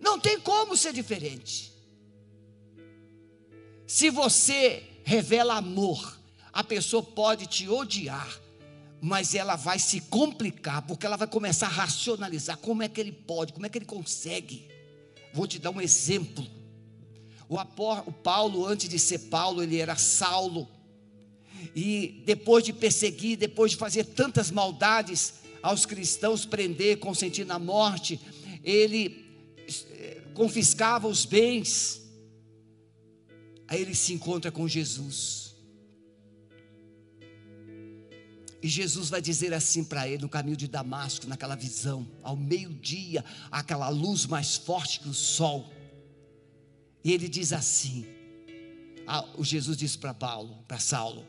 [0.00, 1.72] Não tem como ser diferente.
[3.86, 6.18] Se você revela amor,
[6.52, 8.40] a pessoa pode te odiar,
[9.00, 13.12] mas ela vai se complicar, porque ela vai começar a racionalizar como é que ele
[13.12, 14.66] pode, como é que ele consegue.
[15.32, 16.46] Vou te dar um exemplo.
[17.48, 20.68] O, o Paulo, antes de ser Paulo, ele era Saulo.
[21.74, 28.20] E depois de perseguir, depois de fazer tantas maldades aos cristãos, prender, consentir na morte,
[28.62, 29.23] ele
[30.34, 32.02] confiscava os bens.
[33.66, 35.54] Aí ele se encontra com Jesus.
[38.62, 43.24] E Jesus vai dizer assim para ele no caminho de Damasco, naquela visão, ao meio-dia,
[43.50, 45.70] aquela luz mais forte que o sol.
[47.02, 48.06] E ele diz assim:
[49.36, 51.26] o Jesus disse para Paulo, para Saulo: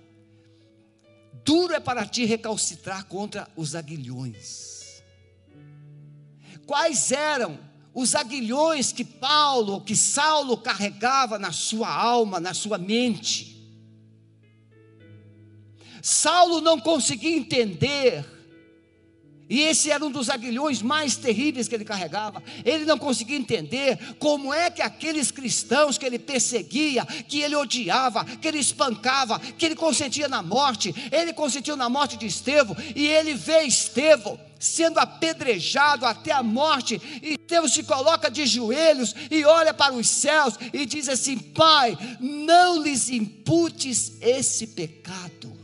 [1.43, 5.03] Duro é para ti recalcitrar contra os aguilhões.
[6.65, 7.59] Quais eram
[7.95, 13.55] os aguilhões que Paulo, que Saulo carregava na sua alma, na sua mente?
[16.01, 18.34] Saulo não conseguia entender
[19.47, 22.41] e esse era um dos aguilhões mais terríveis que ele carregava.
[22.63, 28.25] Ele não conseguia entender como é que aqueles cristãos que ele perseguia, que ele odiava,
[28.25, 33.05] que ele espancava, que ele consentia na morte, ele consentiu na morte de Estevão, e
[33.05, 39.45] ele vê Estevão sendo apedrejado até a morte, e Deus se coloca de joelhos e
[39.45, 45.54] olha para os céus e diz assim: Pai, não lhes imputes esse pecado.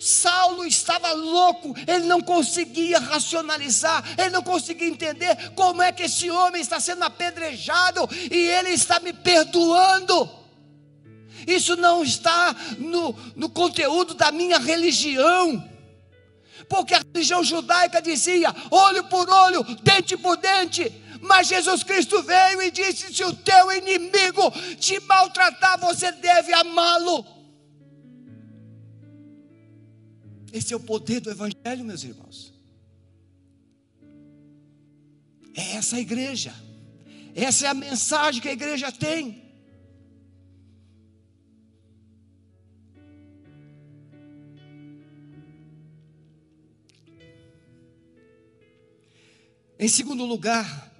[0.00, 6.30] Saulo estava louco, ele não conseguia racionalizar, ele não conseguia entender como é que esse
[6.30, 10.28] homem está sendo apedrejado e ele está me perdoando.
[11.46, 15.70] Isso não está no, no conteúdo da minha religião
[16.70, 20.90] porque a religião judaica dizia: olho por olho, dente por dente.
[21.20, 27.39] Mas Jesus Cristo veio e disse: se o teu inimigo te maltratar, você deve amá-lo.
[30.52, 32.52] Esse é o poder do Evangelho, meus irmãos.
[35.54, 36.54] É essa a igreja.
[37.34, 39.50] Essa é a mensagem que a igreja tem.
[49.78, 50.92] Em segundo lugar,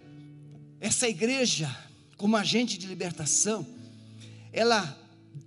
[0.80, 1.68] essa igreja,
[2.16, 3.66] como agente de libertação,
[4.52, 4.98] ela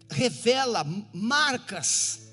[0.08, 2.24] revela marcas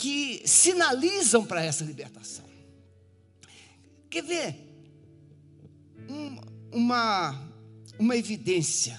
[0.00, 2.46] que sinalizam para essa libertação.
[4.08, 4.56] Quer ver?
[6.08, 6.40] Um,
[6.72, 7.38] uma,
[7.98, 8.98] uma evidência.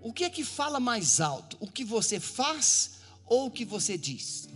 [0.00, 1.58] O que é que fala mais alto?
[1.60, 2.92] O que você faz
[3.26, 4.48] ou o que você diz?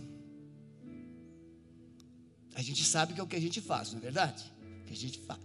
[2.55, 4.51] A gente sabe que é o que a gente faz, não é verdade?
[4.81, 5.39] O que a gente faz.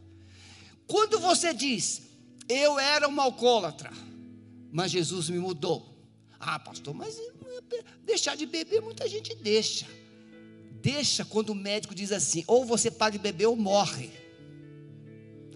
[0.86, 2.00] Quando você diz,
[2.48, 3.92] eu era um alcoólatra,
[4.72, 5.89] mas Jesus me mudou.
[6.40, 7.20] Ah, pastor, mas
[8.02, 9.86] deixar de beber muita gente deixa.
[10.80, 14.10] Deixa quando o médico diz assim: ou você para de beber ou morre.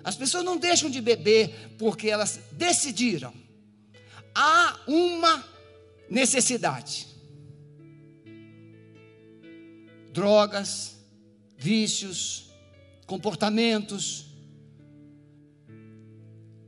[0.05, 3.33] As pessoas não deixam de beber porque elas decidiram.
[4.35, 5.43] Há uma
[6.11, 7.07] necessidade.
[10.13, 10.99] Drogas,
[11.57, 12.51] vícios,
[13.07, 14.27] comportamentos.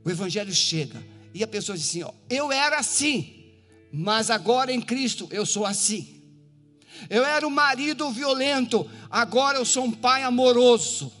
[0.03, 1.05] O evangelho chega
[1.35, 3.36] e a pessoa diz assim: ó, eu era assim
[3.91, 6.21] mas agora em Cristo eu sou assim.
[7.09, 11.11] Eu era um marido violento, agora eu sou um pai amoroso.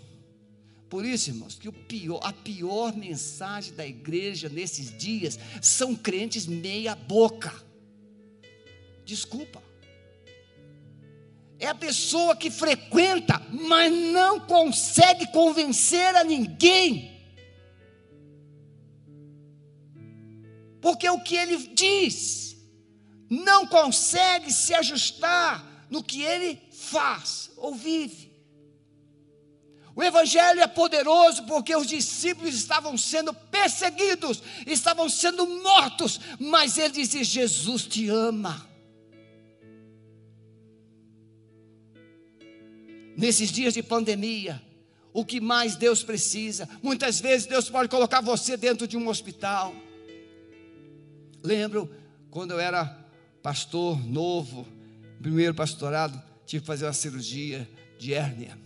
[0.89, 6.95] Por isso, irmãos, que pior, a pior mensagem da igreja nesses dias são crentes meia
[6.95, 7.53] boca.
[9.05, 9.61] Desculpa.
[11.59, 17.17] É a pessoa que frequenta, mas não consegue convencer a ninguém.
[20.79, 22.56] Porque o que ele diz
[23.29, 28.27] não consegue se ajustar no que ele faz ou vive.
[29.95, 36.93] O Evangelho é poderoso porque os discípulos estavam sendo perseguidos, estavam sendo mortos, mas ele
[36.93, 38.67] disse: Jesus te ama.
[43.17, 44.61] Nesses dias de pandemia,
[45.11, 46.69] o que mais Deus precisa?
[46.83, 49.73] Muitas vezes Deus pode colocar você dentro de um hospital.
[51.41, 51.89] Lembro
[52.29, 53.06] quando eu era
[53.41, 54.67] pastor novo,
[55.21, 57.67] primeiro pastorado, tive que fazer uma cirurgia
[57.97, 58.57] de hérnia.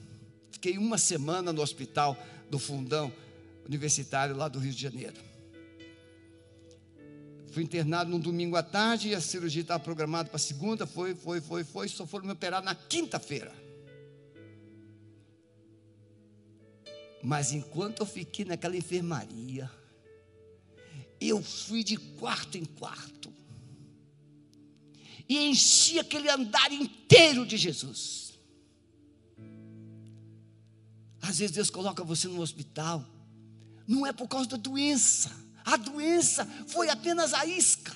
[0.51, 2.17] Fiquei uma semana no hospital
[2.49, 3.11] do Fundão
[3.65, 5.31] Universitário lá do Rio de Janeiro.
[7.51, 11.41] Fui internado num domingo à tarde e a cirurgia estava programada para segunda, foi, foi,
[11.41, 13.53] foi, foi, só foram me operar na quinta-feira.
[17.21, 19.69] Mas enquanto eu fiquei naquela enfermaria,
[21.19, 23.31] eu fui de quarto em quarto
[25.27, 28.39] e enchi aquele andar inteiro de Jesus.
[31.21, 33.05] Às vezes Deus coloca você no hospital,
[33.87, 35.31] não é por causa da doença,
[35.63, 37.95] a doença foi apenas a isca,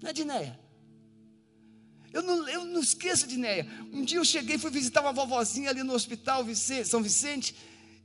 [0.00, 0.58] não é, Dinéia?
[2.12, 3.68] Eu não, eu não esqueço, Dinéia.
[3.92, 6.44] Um dia eu cheguei, fui visitar uma vovozinha ali no hospital
[6.84, 7.54] São Vicente,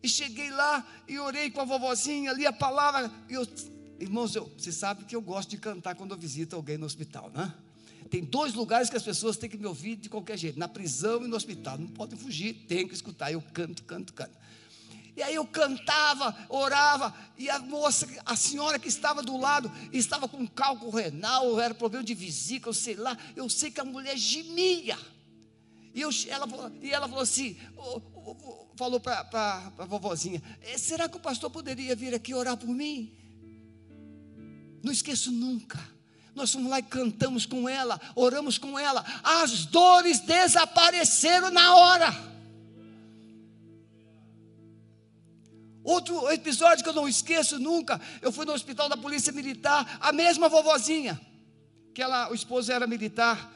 [0.03, 3.11] e cheguei lá e orei com a vovozinha ali a palavra.
[3.28, 3.47] Eu,
[3.99, 7.29] irmãos, eu, você sabe que eu gosto de cantar quando eu visito alguém no hospital,
[7.33, 7.53] né?
[8.09, 11.23] Tem dois lugares que as pessoas têm que me ouvir de qualquer jeito: na prisão
[11.23, 11.77] e no hospital.
[11.77, 13.31] Não podem fugir, tem que escutar.
[13.31, 14.37] Eu canto, canto, canto.
[15.15, 20.27] E aí eu cantava, orava, e a moça, a senhora que estava do lado, estava
[20.27, 23.17] com cálculo renal, era problema de vesícula, sei lá.
[23.35, 24.97] Eu sei que a mulher gemia.
[25.93, 30.77] E, eu, ela, e ela falou assim: oh, oh, oh, falou para a vovozinha: eh,
[30.77, 33.24] será que o pastor poderia vir aqui orar por mim?
[34.86, 35.79] Não esqueço nunca.
[36.36, 39.03] Nós fomos lá e cantamos com ela, oramos com ela.
[39.23, 42.36] As dores desapareceram na hora.
[45.83, 50.11] Outro episódio que eu não esqueço nunca, eu fui no hospital da Polícia Militar, a
[50.11, 51.19] mesma vovozinha,
[51.91, 53.51] que ela, o esposo era militar,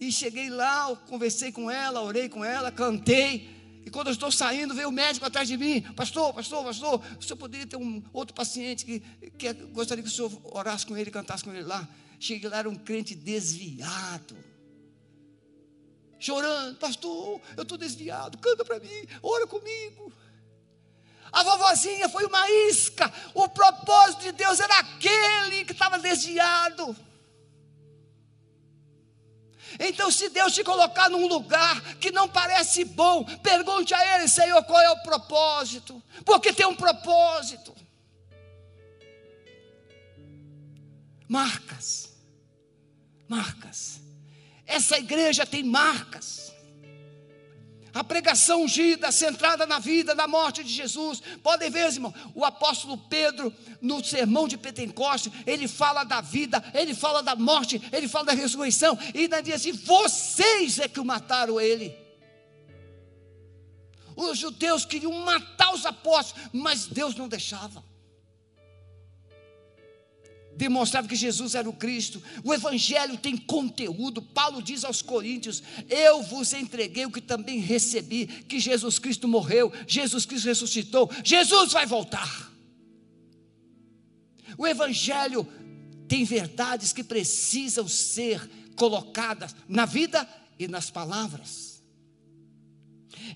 [0.00, 4.74] e cheguei lá, conversei com ela, orei com ela, cantei, e quando eu estou saindo,
[4.74, 8.34] veio o médico atrás de mim, pastor, pastor, pastor, o senhor poderia ter um outro
[8.34, 9.00] paciente que,
[9.38, 11.88] que gostaria que o senhor orasse com ele, cantasse com ele lá.
[12.18, 14.36] Cheguei lá, era um crente desviado,
[16.18, 20.12] chorando, pastor, eu estou desviado, canta para mim, ora comigo.
[21.32, 23.10] A vovozinha foi uma isca.
[23.34, 26.94] O propósito de Deus era aquele que estava desviado.
[29.78, 34.62] Então, se Deus te colocar num lugar que não parece bom, pergunte a Ele, Senhor,
[34.64, 36.02] qual é o propósito?
[36.24, 37.74] Porque tem um propósito.
[41.28, 42.10] Marcas,
[43.28, 44.00] marcas.
[44.66, 46.49] Essa igreja tem marcas.
[47.92, 51.20] A pregação ungida, centrada na vida, na morte de Jesus.
[51.42, 56.94] Podem ver, irmão, o apóstolo Pedro, no sermão de Pentecostes, ele fala da vida, ele
[56.94, 61.04] fala da morte, ele fala da ressurreição, e ainda diz assim: vocês é que o
[61.04, 61.96] mataram ele.
[64.14, 67.89] Os judeus queriam matar os apóstolos, mas Deus não deixava
[70.60, 72.22] demonstrava que Jesus era o Cristo.
[72.44, 74.20] O Evangelho tem conteúdo.
[74.20, 79.72] Paulo diz aos Coríntios: Eu vos entreguei o que também recebi: que Jesus Cristo morreu,
[79.86, 82.50] Jesus Cristo ressuscitou, Jesus vai voltar.
[84.58, 85.48] O Evangelho
[86.06, 91.69] tem verdades que precisam ser colocadas na vida e nas palavras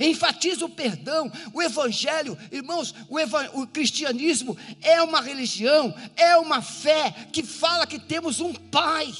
[0.01, 7.11] enfatiza o perdão, o evangelho, irmãos, o, o, cristianismo é uma religião, é uma fé
[7.32, 9.12] que fala que temos um pai.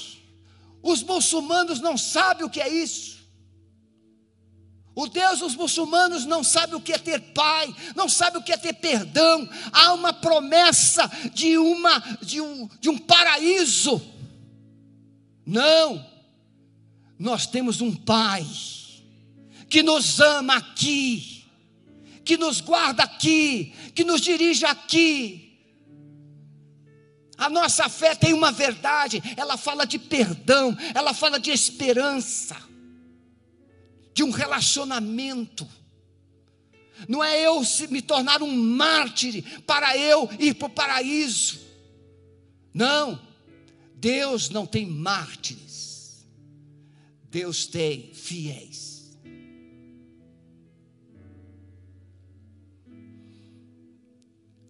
[0.81, 3.15] Os muçulmanos não sabem o que é isso.
[4.95, 8.53] O Deus dos muçulmanos não sabe o que é ter pai, não sabe o que
[8.53, 9.47] é ter perdão.
[9.71, 14.01] Há uma promessa de uma de um, de um paraíso.
[15.45, 16.05] Não.
[17.19, 18.45] Nós temos um pai
[19.75, 21.43] que nos ama aqui,
[22.23, 25.59] que nos guarda aqui, que nos dirige aqui.
[27.37, 32.55] A nossa fé tem uma verdade, ela fala de perdão, ela fala de esperança,
[34.13, 35.67] de um relacionamento.
[37.09, 41.59] Não é eu me tornar um mártir para eu ir para o paraíso.
[42.73, 43.21] Não,
[43.97, 46.25] Deus não tem mártires,
[47.29, 48.94] Deus tem fiéis.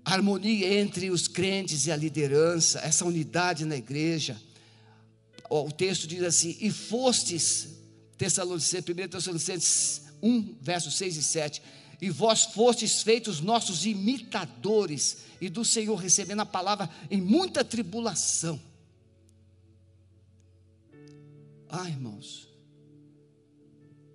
[0.05, 4.39] Harmonia entre os crentes e a liderança, essa unidade na igreja.
[5.49, 7.69] O texto diz assim: E fostes,
[8.17, 11.61] Tessalonicenses, 1 Tessalonicenses 1, versos 6 e 7,
[12.01, 18.61] e vós fostes feitos nossos imitadores, e do Senhor recebendo a palavra em muita tribulação.
[21.67, 22.47] Ah, irmãos,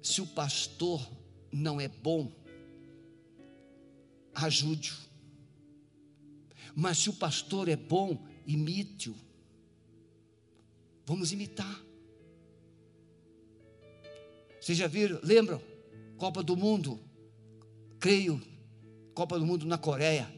[0.03, 1.07] se o pastor
[1.53, 2.33] não é bom,
[4.35, 5.10] ajude-o.
[6.75, 9.15] Mas se o pastor é bom, imite-o.
[11.05, 11.81] Vamos imitar.
[14.61, 15.19] Vocês já viram?
[15.23, 15.61] Lembram?
[16.17, 17.01] Copa do Mundo,
[17.99, 18.41] creio,
[19.15, 20.31] Copa do Mundo na Coreia.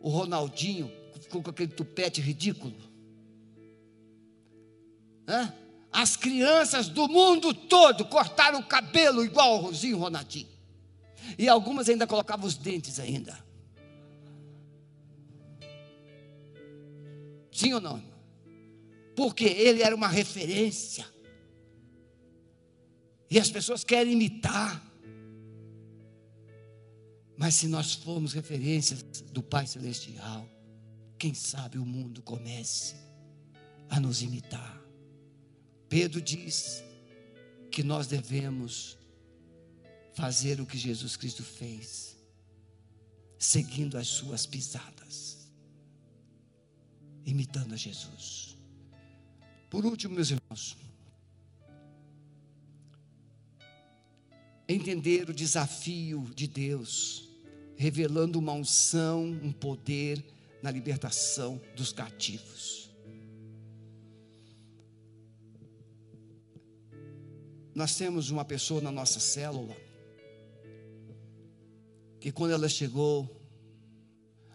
[0.00, 2.74] O Ronaldinho ficou com aquele tupete ridículo.
[5.28, 5.52] Hã?
[5.92, 10.48] As crianças do mundo todo cortaram o cabelo igual o Rosinho Ronaldinho.
[11.38, 13.45] E algumas ainda colocavam os dentes ainda.
[17.56, 18.02] Sim ou não?
[19.16, 21.06] Porque ele era uma referência.
[23.30, 24.84] E as pessoas querem imitar.
[27.34, 29.02] Mas se nós formos referências
[29.32, 30.46] do Pai Celestial,
[31.18, 32.94] quem sabe o mundo comece
[33.88, 34.78] a nos imitar.
[35.88, 36.84] Pedro diz
[37.70, 38.98] que nós devemos
[40.12, 42.16] fazer o que Jesus Cristo fez,
[43.38, 44.95] seguindo as suas pisadas,
[47.26, 48.56] imitando a Jesus.
[49.68, 50.76] Por último, meus irmãos,
[54.68, 57.28] entender o desafio de Deus,
[57.76, 60.24] revelando uma unção, um poder
[60.62, 62.88] na libertação dos cativos.
[67.74, 69.76] Nós temos uma pessoa na nossa célula
[72.18, 73.30] que quando ela chegou,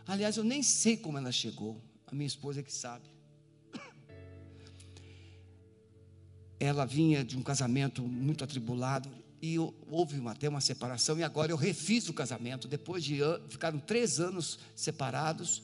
[0.08, 1.80] aliás, eu nem sei como ela chegou,
[2.12, 3.06] a minha esposa é que sabe.
[6.60, 9.10] Ela vinha de um casamento muito atribulado
[9.42, 12.68] e houve uma, até uma separação, e agora eu refiz o casamento.
[12.68, 15.64] Depois de ficaram três anos separados,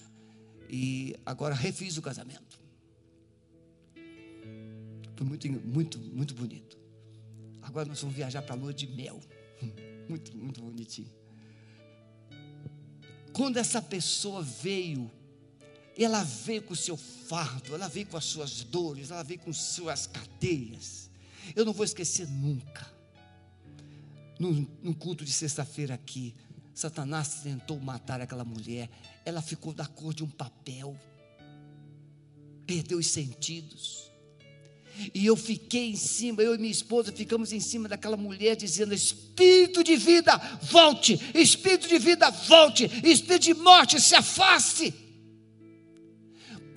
[0.70, 2.60] e agora refiz o casamento.
[5.16, 6.78] Foi muito, muito, muito bonito.
[7.62, 9.20] Agora nós vamos viajar para a lua de mel.
[10.08, 11.12] Muito, muito bonitinho.
[13.34, 15.12] Quando essa pessoa veio,
[16.04, 19.52] ela veio com o seu fardo, ela veio com as suas dores, ela veio com
[19.52, 21.10] suas cadeias.
[21.56, 22.98] Eu não vou esquecer nunca
[24.40, 26.34] num, num culto de sexta-feira aqui,
[26.74, 28.90] Satanás tentou matar aquela mulher,
[29.26, 30.96] ela ficou da cor de um papel,
[32.66, 34.12] perdeu os sentidos.
[35.14, 38.96] E eu fiquei em cima, eu e minha esposa ficamos em cima daquela mulher, dizendo:
[38.96, 41.20] Espírito de vida, volte!
[41.36, 42.86] Espírito de vida, volte!
[43.04, 45.07] Espírito de morte, se afaste!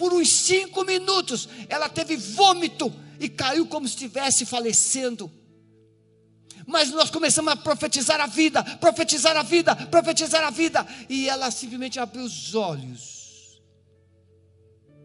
[0.01, 2.91] Por uns cinco minutos, ela teve vômito
[3.21, 5.31] e caiu como se estivesse falecendo.
[6.67, 11.51] Mas nós começamos a profetizar a vida, profetizar a vida, profetizar a vida, e ela
[11.51, 13.61] simplesmente abriu os olhos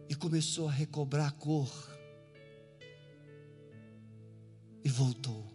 [0.07, 1.69] e começou a recobrar a cor.
[4.81, 5.45] E voltou.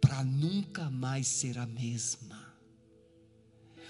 [0.00, 2.33] Para nunca mais ser a mesma.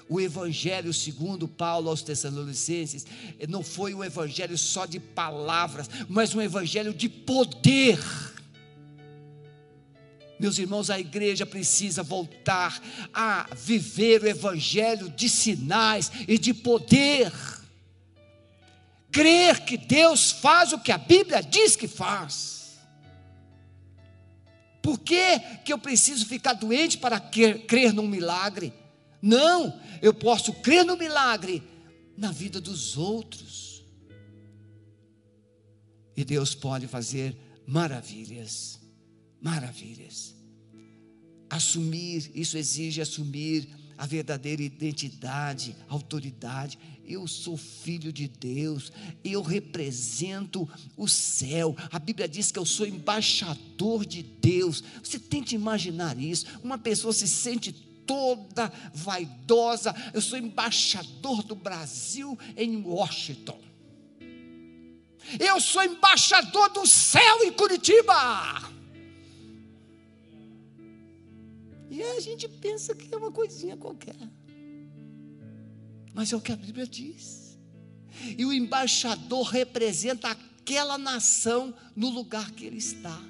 [0.08, 3.06] O evangelho segundo Paulo aos Tessalonicenses
[3.48, 7.98] não foi um evangelho só de palavras, mas um evangelho de poder
[10.38, 12.78] meus irmãos, a igreja precisa voltar
[13.12, 17.32] a viver o evangelho de sinais e de poder.
[19.12, 22.78] Crer que Deus faz o que a Bíblia diz que faz.
[24.82, 28.72] Por que, que eu preciso ficar doente para crer num milagre?
[29.26, 31.62] Não, eu posso crer no milagre
[32.14, 33.82] na vida dos outros.
[36.14, 37.34] E Deus pode fazer
[37.66, 38.84] maravilhas
[39.44, 40.34] maravilhas.
[41.50, 43.68] Assumir, isso exige assumir
[43.98, 46.78] a verdadeira identidade, autoridade.
[47.04, 48.90] Eu sou filho de Deus,
[49.22, 50.66] eu represento
[50.96, 51.76] o céu.
[51.92, 54.82] A Bíblia diz que eu sou embaixador de Deus.
[55.02, 56.46] Você tente imaginar isso.
[56.62, 57.72] Uma pessoa se sente
[58.06, 59.94] toda vaidosa.
[60.12, 63.60] Eu sou embaixador do Brasil em Washington.
[65.38, 68.74] Eu sou embaixador do céu em Curitiba.
[71.90, 74.16] E a gente pensa que é uma coisinha qualquer.
[76.12, 77.58] Mas é o que a Bíblia diz.
[78.36, 83.20] E o embaixador representa aquela nação no lugar que ele está.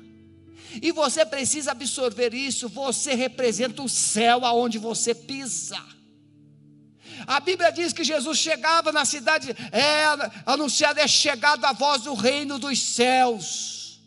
[0.83, 2.69] E você precisa absorver isso.
[2.69, 5.81] Você representa o céu aonde você pisa.
[7.27, 10.05] A Bíblia diz que Jesus chegava na cidade, é
[10.45, 14.01] anunciado, é chegado a voz do reino dos céus.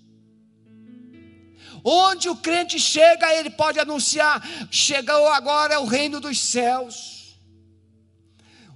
[1.84, 7.40] Onde o crente chega, ele pode anunciar: chegou agora o reino dos céus.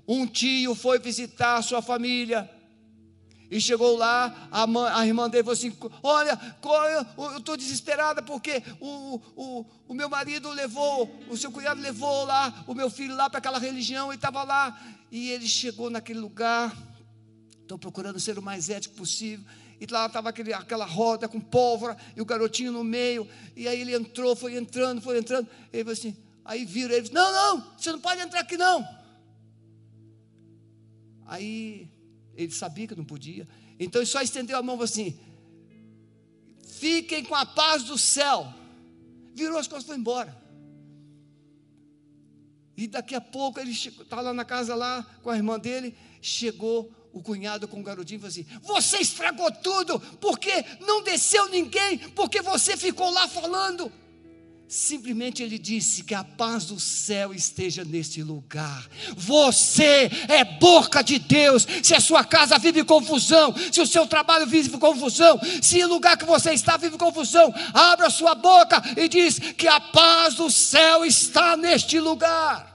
[0.08, 2.50] Um tio foi visitar sua família.
[3.52, 6.40] E chegou lá, a, mãe, a irmã dele falou assim: Olha,
[7.22, 12.64] eu estou desesperada porque o, o, o meu marido levou, o seu cunhado levou lá
[12.66, 14.82] o meu filho lá para aquela religião e estava lá.
[15.12, 16.74] E ele chegou naquele lugar.
[17.62, 19.46] Estou procurando ser o mais ético possível
[19.82, 23.96] e lá estava aquela roda com pólvora, e o garotinho no meio, e aí ele
[23.96, 28.00] entrou, foi entrando, foi entrando, ele falou assim, aí viram ele, não, não, você não
[28.00, 28.88] pode entrar aqui não.
[31.26, 31.91] Aí
[32.36, 33.48] ele sabia que não podia,
[33.80, 35.20] então ele só estendeu a mão assim,
[36.66, 38.54] fiquem com a paz do céu.
[39.34, 40.42] Virou as costas e foi embora.
[42.76, 46.92] E daqui a pouco ele está lá na casa lá com a irmã dele, chegou
[47.14, 50.52] o cunhado com o garotinho e falou assim: Você estragou tudo, porque
[50.82, 53.92] não desceu ninguém, porque você ficou lá falando.
[54.72, 58.90] Simplesmente ele disse que a paz do céu esteja neste lugar.
[59.18, 61.68] Você é boca de Deus.
[61.84, 66.18] Se a sua casa vive confusão, se o seu trabalho vive confusão, se o lugar
[66.18, 71.04] que você está vive confusão, abra sua boca e diz que a paz do céu
[71.04, 72.74] está neste lugar.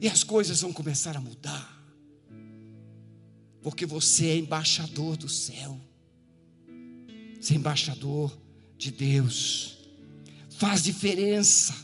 [0.00, 1.80] E as coisas vão começar a mudar.
[3.62, 5.80] Porque você é embaixador do céu.
[7.40, 8.36] Você é embaixador
[8.76, 9.80] de Deus
[10.62, 11.74] faz diferença.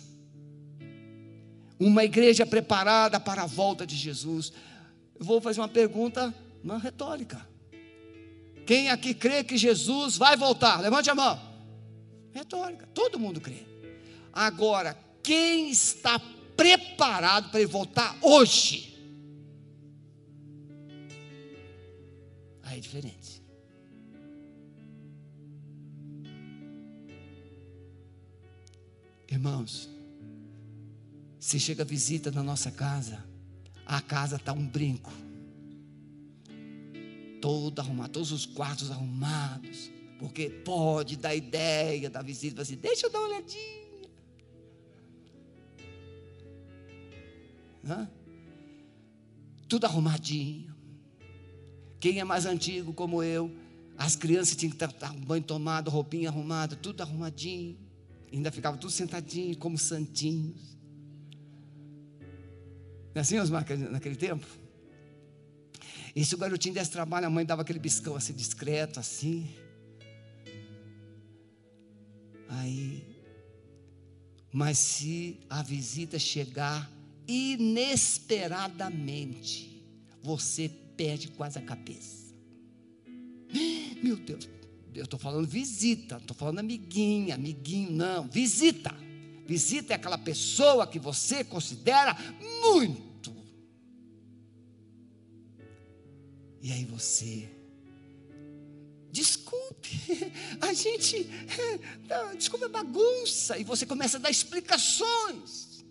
[1.81, 4.53] Uma igreja preparada para a volta de Jesus.
[5.19, 7.45] Eu vou fazer uma pergunta, uma retórica.
[8.65, 10.81] Quem aqui crê que Jesus vai voltar?
[10.81, 11.41] Levante a mão.
[12.33, 13.67] Retórica, todo mundo crê.
[14.33, 16.21] Agora, quem está
[16.57, 18.97] preparado para ele voltar hoje?
[22.63, 23.38] Aí é diferente.
[29.31, 29.89] Irmãos,
[31.39, 33.25] se chega visita na nossa casa,
[33.85, 35.13] a casa está um brinco.
[37.41, 39.91] Todo arrumado, todos os quartos arrumados.
[40.19, 44.09] Porque pode dar ideia da visita, assim, deixa eu dar uma olhadinha.
[47.87, 48.11] Hã?
[49.69, 50.75] Tudo arrumadinho.
[52.01, 53.55] Quem é mais antigo como eu,
[53.97, 57.88] as crianças tinham que estar banho tomado, roupinha arrumada, tudo arrumadinho.
[58.33, 60.77] Ainda ficava tudo sentadinho, como santinhos.
[63.15, 64.47] Não é assim, Osmar, naquele tempo?
[66.15, 69.49] E se o garotinho desse trabalho, a mãe dava aquele biscão assim, discreto, assim.
[72.49, 73.05] Aí,
[74.53, 76.91] mas se a visita chegar
[77.27, 79.83] inesperadamente,
[80.23, 82.35] você perde quase a cabeça.
[84.03, 84.49] Meu Deus,
[84.95, 88.29] eu estou falando visita, não estou falando amiguinha, amiguinho, não.
[88.29, 88.95] Visita.
[89.47, 92.17] Visita é aquela pessoa que você considera
[92.63, 93.35] muito.
[96.61, 97.49] E aí você.
[99.11, 99.89] Desculpe,
[100.61, 101.27] a gente.
[102.07, 103.57] Não, desculpe a bagunça.
[103.59, 105.83] E você começa a dar explicações.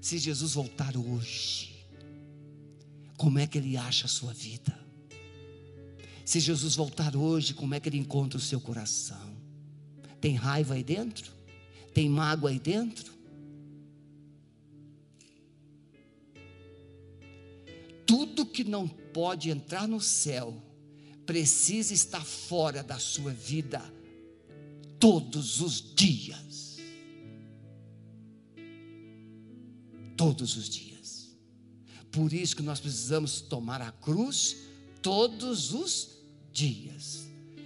[0.00, 1.86] Se Jesus voltar hoje,
[3.16, 4.83] como é que ele acha a sua vida?
[6.24, 9.36] Se Jesus voltar hoje, como é que ele encontra o seu coração?
[10.20, 11.30] Tem raiva aí dentro?
[11.92, 13.12] Tem mágoa aí dentro?
[18.06, 20.62] Tudo que não pode entrar no céu
[21.26, 23.82] precisa estar fora da sua vida
[24.98, 26.78] todos os dias.
[30.16, 31.36] Todos os dias.
[32.10, 34.56] Por isso que nós precisamos tomar a cruz
[35.02, 36.13] todos os
[36.54, 37.24] dias.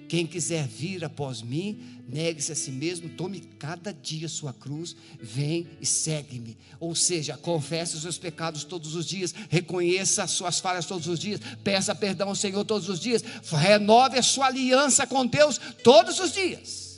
[0.08, 5.68] Quem quiser vir após mim, negue-se a si mesmo, tome cada dia sua cruz, vem
[5.82, 6.56] e segue-me.
[6.80, 11.18] Ou seja, confesse os seus pecados todos os dias, reconheça as suas falhas todos os
[11.18, 16.18] dias, peça perdão ao Senhor todos os dias, renove a sua aliança com Deus todos
[16.18, 16.88] os dias.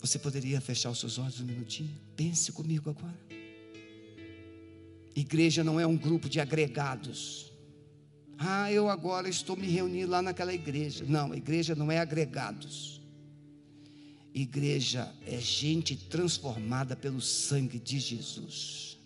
[0.00, 1.94] Você poderia fechar os seus olhos um minutinho?
[2.16, 3.37] Pense comigo agora.
[5.18, 7.50] Igreja não é um grupo de agregados.
[8.38, 11.04] Ah, eu agora estou me reunindo lá naquela igreja.
[11.08, 13.02] Não, igreja não é agregados.
[14.32, 18.96] Igreja é gente transformada pelo sangue de Jesus.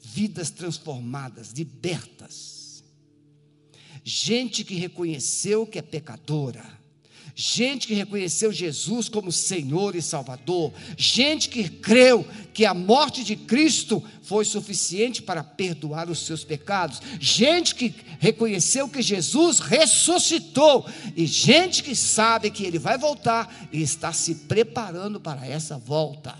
[0.00, 2.82] Vidas transformadas, libertas.
[4.02, 6.83] Gente que reconheceu que é pecadora
[7.34, 13.34] gente que reconheceu Jesus como Senhor e Salvador, gente que creu que a morte de
[13.34, 21.26] Cristo foi suficiente para perdoar os seus pecados, gente que reconheceu que Jesus ressuscitou, e
[21.26, 26.38] gente que sabe que Ele vai voltar e está se preparando para essa volta.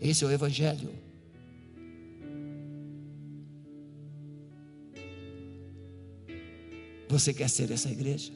[0.00, 0.92] Esse é o Evangelho.
[7.08, 8.32] Você quer ser essa igreja?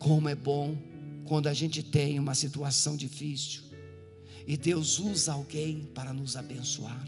[0.00, 0.76] Como é bom
[1.26, 3.62] quando a gente tem uma situação difícil
[4.46, 7.06] e Deus usa alguém para nos abençoar.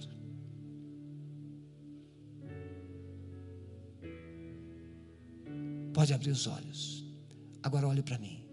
[5.95, 7.05] Pode abrir os olhos.
[7.63, 8.45] Agora olhe para mim.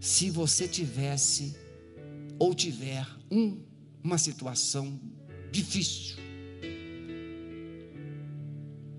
[0.00, 1.56] Se você tivesse
[2.38, 3.60] ou tiver um,
[4.02, 5.00] uma situação
[5.50, 6.16] difícil,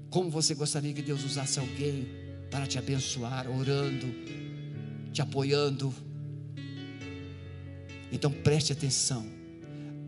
[0.10, 2.08] como você gostaria que Deus usasse alguém
[2.52, 4.08] para te abençoar, orando,
[5.12, 5.94] te apoiando.
[8.12, 9.26] Então preste atenção.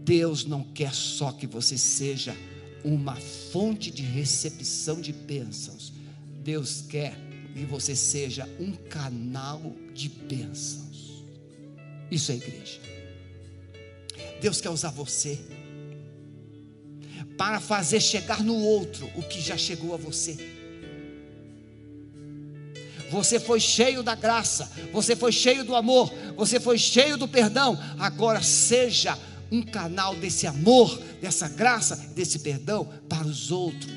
[0.03, 2.35] Deus não quer só que você seja
[2.83, 5.93] uma fonte de recepção de bênçãos.
[6.43, 7.15] Deus quer
[7.53, 11.23] que você seja um canal de bênçãos.
[12.09, 12.79] Isso é igreja.
[14.41, 15.39] Deus quer usar você
[17.37, 20.60] para fazer chegar no outro o que já chegou a você.
[23.11, 27.77] Você foi cheio da graça, você foi cheio do amor, você foi cheio do perdão.
[27.99, 29.17] Agora seja
[29.51, 33.91] um canal desse amor, dessa graça, desse perdão para os outros.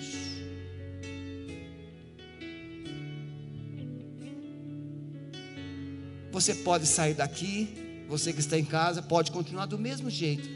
[6.32, 10.48] Você pode sair daqui, você que está em casa, pode continuar do mesmo jeito,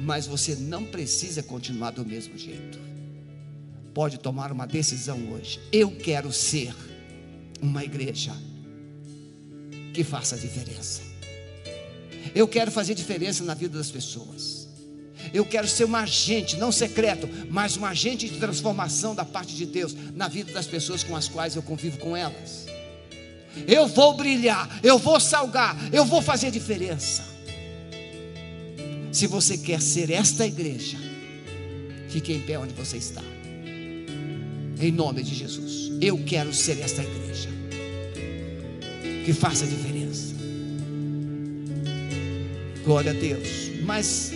[0.00, 2.78] mas você não precisa continuar do mesmo jeito.
[3.92, 5.60] Pode tomar uma decisão hoje.
[5.70, 6.74] Eu quero ser
[7.60, 8.32] uma igreja
[9.92, 11.00] que faça diferença.
[12.34, 14.68] Eu quero fazer diferença na vida das pessoas.
[15.32, 19.66] Eu quero ser um agente, não secreto, mas um agente de transformação da parte de
[19.66, 22.66] Deus na vida das pessoas com as quais eu convivo com elas.
[23.66, 27.24] Eu vou brilhar, eu vou salgar, eu vou fazer diferença.
[29.10, 30.98] Se você quer ser esta igreja,
[32.10, 33.22] fique em pé onde você está.
[34.78, 35.92] Em nome de Jesus.
[36.00, 37.48] Eu quero ser esta igreja
[39.24, 40.34] que faça diferença.
[42.84, 43.70] Glória a Deus.
[43.84, 44.32] Mas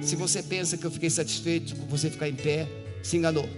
[0.00, 2.68] se você pensa que eu fiquei satisfeito com você ficar em pé,
[3.02, 3.48] se enganou.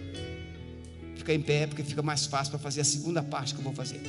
[1.16, 3.74] Fica em pé porque fica mais fácil para fazer a segunda parte que eu vou
[3.74, 4.00] fazer.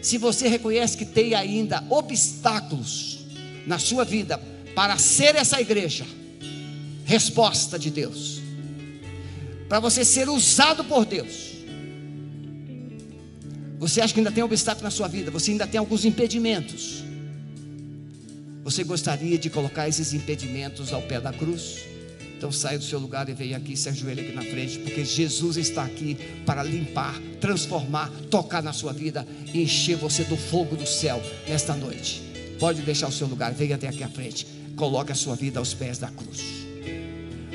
[0.00, 3.26] Se você reconhece que tem ainda obstáculos
[3.66, 4.38] na sua vida
[4.74, 6.04] para ser essa igreja,
[7.04, 8.41] resposta de Deus
[9.72, 11.52] para você ser usado por Deus.
[13.78, 17.02] Você acha que ainda tem obstáculo na sua vida, você ainda tem alguns impedimentos.
[18.64, 21.86] Você gostaria de colocar esses impedimentos ao pé da cruz?
[22.36, 25.56] Então saia do seu lugar e venha aqui, se ajoelhe aqui na frente, porque Jesus
[25.56, 30.86] está aqui para limpar, transformar, tocar na sua vida e encher você do fogo do
[30.86, 31.18] céu
[31.48, 32.20] nesta noite.
[32.60, 34.46] Pode deixar o seu lugar, venha até aqui à frente,
[34.76, 36.42] coloque a sua vida aos pés da cruz.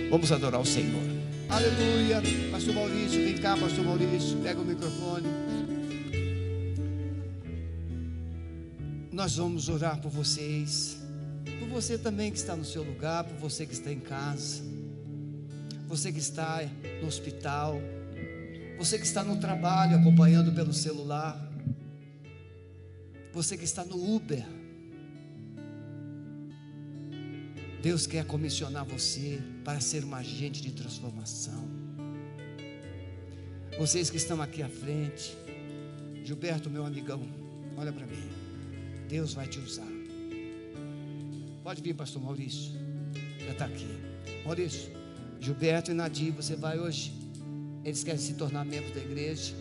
[0.10, 1.17] Vamos adorar o Senhor.
[1.50, 2.22] Aleluia.
[2.52, 5.28] Pastor Maurício, vem cá, Pastor Maurício, pega o microfone.
[9.12, 10.98] Nós vamos orar por vocês,
[11.60, 14.62] por você também que está no seu lugar, por você que está em casa,
[15.88, 16.62] você que está
[17.02, 17.82] no hospital,
[18.78, 21.50] você que está no trabalho acompanhando pelo celular,
[23.34, 24.57] você que está no Uber.
[27.82, 31.68] Deus quer comissionar você para ser um agente de transformação.
[33.78, 35.38] Vocês que estão aqui à frente,
[36.24, 37.22] Gilberto, meu amigão,
[37.78, 38.30] olha para mim.
[39.08, 39.88] Deus vai te usar.
[41.64, 42.72] Pode vir, pastor Maurício.
[43.46, 43.88] Já está aqui.
[44.44, 44.92] Maurício,
[45.40, 47.14] Gilberto e Nadir, você vai hoje.
[47.86, 49.54] Eles querem se tornar membros da igreja.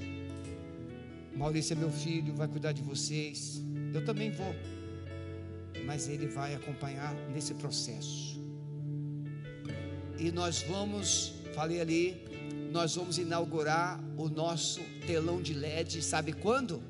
[1.37, 3.62] Maurício é meu filho, vai cuidar de vocês.
[3.93, 4.55] Eu também vou
[5.85, 8.41] mas Ele vai acompanhar nesse processo.
[10.18, 12.27] E nós vamos, falei ali,
[12.72, 16.83] nós vamos inaugurar o nosso telão de LED, sabe quando?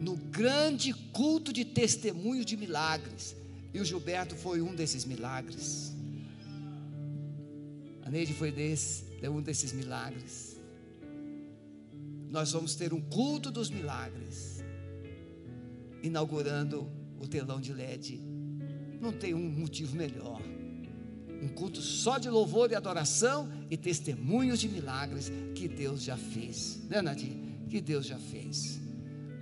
[0.00, 3.36] No grande culto de testemunho de milagres.
[3.72, 5.94] E o Gilberto foi um desses milagres.
[8.02, 10.58] A Neide foi desse, é um desses milagres.
[12.30, 14.62] Nós vamos ter um culto dos milagres,
[16.02, 16.90] inaugurando
[17.20, 18.20] o telão de LED.
[19.00, 20.40] Não tem um motivo melhor.
[21.40, 26.80] Um culto só de louvor e adoração e testemunhos de milagres que Deus já fez.
[26.88, 27.32] Né, Nadir?
[27.68, 28.80] Que Deus já fez.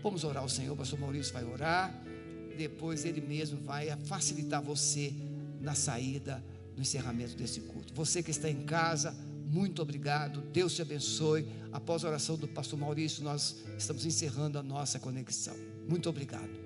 [0.03, 2.03] Vamos orar ao Senhor, o pastor Maurício vai orar.
[2.57, 5.12] Depois ele mesmo vai facilitar você
[5.61, 6.43] na saída,
[6.74, 7.95] no encerramento desse culto.
[7.95, 9.14] Você que está em casa,
[9.47, 10.43] muito obrigado.
[10.53, 11.47] Deus te abençoe.
[11.72, 15.57] Após a oração do pastor Maurício, nós estamos encerrando a nossa conexão.
[15.89, 16.66] Muito obrigado.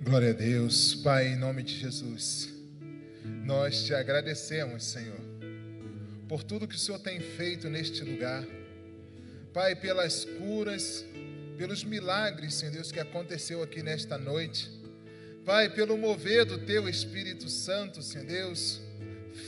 [0.00, 2.50] Glória a Deus, Pai, em nome de Jesus.
[3.44, 5.18] Nós te agradecemos, Senhor,
[6.28, 8.46] por tudo que o Senhor tem feito neste lugar.
[9.54, 11.04] Pai, pelas curas,
[11.56, 14.70] pelos milagres, Senhor Deus, que aconteceu aqui nesta noite.
[15.44, 18.82] Pai, pelo mover do teu Espírito Santo, Senhor Deus,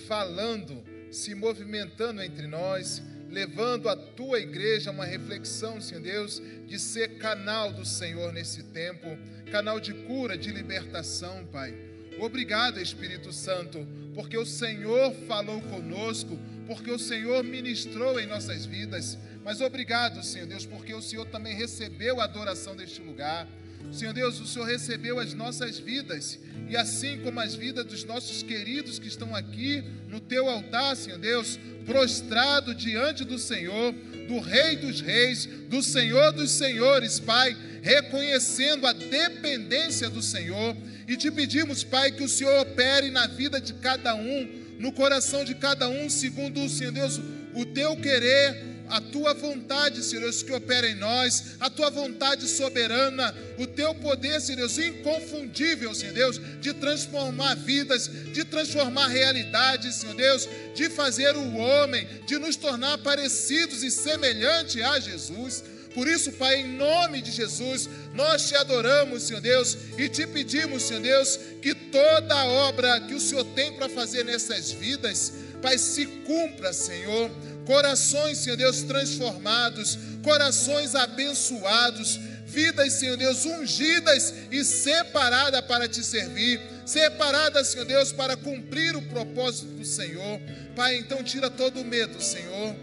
[0.07, 0.83] falando,
[1.13, 7.18] se movimentando entre nós, levando a tua igreja a uma reflexão, Senhor Deus, de ser
[7.18, 9.18] canal do Senhor nesse tempo
[9.51, 11.74] canal de cura, de libertação, Pai.
[12.20, 19.16] Obrigado, Espírito Santo, porque o Senhor falou conosco, porque o Senhor ministrou em nossas vidas.
[19.45, 23.49] Mas obrigado, Senhor Deus, porque o Senhor também recebeu a adoração deste lugar.
[23.93, 28.43] Senhor Deus, o Senhor recebeu as nossas vidas, e assim como as vidas dos nossos
[28.43, 33.93] queridos que estão aqui no teu altar, Senhor Deus, prostrado diante do Senhor,
[34.29, 40.76] do Rei dos Reis, do Senhor dos Senhores, Pai, reconhecendo a dependência do Senhor,
[41.09, 44.49] e te pedimos, Pai, que o Senhor opere na vida de cada um,
[44.79, 47.18] no coração de cada um, segundo o Senhor Deus,
[47.55, 52.47] o teu querer, a tua vontade, Senhor Deus, que opera em nós, a tua vontade
[52.49, 59.97] soberana, o teu poder, Senhor Deus, inconfundível, Senhor Deus, de transformar vidas, de transformar realidades,
[59.97, 65.64] Senhor Deus, de fazer o homem, de nos tornar parecidos e semelhantes a Jesus.
[65.95, 70.84] Por isso, Pai, em nome de Jesus, nós te adoramos, Senhor Deus, e te pedimos,
[70.84, 75.76] Senhor Deus, que toda a obra que o Senhor tem para fazer nessas vidas, Pai,
[75.76, 77.30] se cumpra, Senhor
[77.69, 86.59] corações, Senhor Deus, transformados, corações abençoados, vidas, Senhor Deus, ungidas e separadas para te servir,
[86.87, 90.41] separadas, Senhor Deus, para cumprir o propósito do Senhor.
[90.75, 92.75] Pai, então tira todo o medo, Senhor.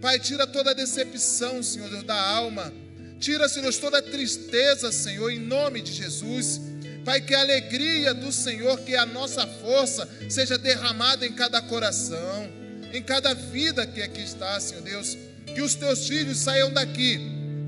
[0.00, 2.72] Pai, tira toda a decepção, Senhor Deus, da alma.
[3.20, 6.62] Tira, Senhor Deus, toda a tristeza, Senhor, em nome de Jesus.
[7.04, 12.63] Pai, que a alegria do Senhor, que a nossa força seja derramada em cada coração
[12.94, 15.18] em cada vida que aqui está, Senhor Deus.
[15.52, 17.20] Que os teus filhos saiam daqui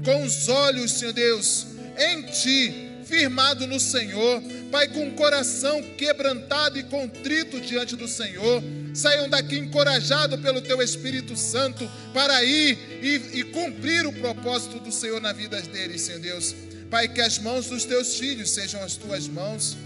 [0.04, 1.66] com os olhos, Senhor Deus,
[1.98, 4.40] em Ti, firmado no Senhor.
[4.70, 8.62] Pai, com o coração quebrantado e contrito diante do Senhor.
[8.94, 14.92] Saiam daqui encorajados pelo Teu Espírito Santo para ir e, e cumprir o propósito do
[14.92, 16.54] Senhor na vida deles, Senhor Deus.
[16.88, 19.76] Pai, que as mãos dos Teus filhos sejam as Tuas mãos.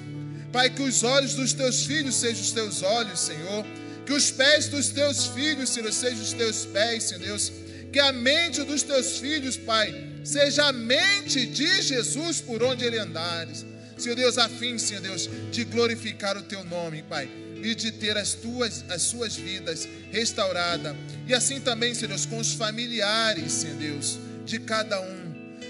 [0.53, 3.65] Pai, que os olhos dos Teus filhos sejam os Teus olhos, Senhor.
[4.11, 7.53] Que os pés dos teus filhos, Senhor, sejam os teus pés, Senhor Deus.
[7.93, 12.99] Que a mente dos teus filhos, Pai, seja a mente de Jesus por onde ele
[12.99, 13.65] andares.
[13.97, 17.31] Senhor Deus, a fim, Senhor Deus, de glorificar o teu nome, Pai,
[17.63, 20.97] e de ter as tuas as suas vidas restauradas.
[21.29, 25.21] E assim também, Senhor Deus, com os familiares, Senhor Deus, de cada um.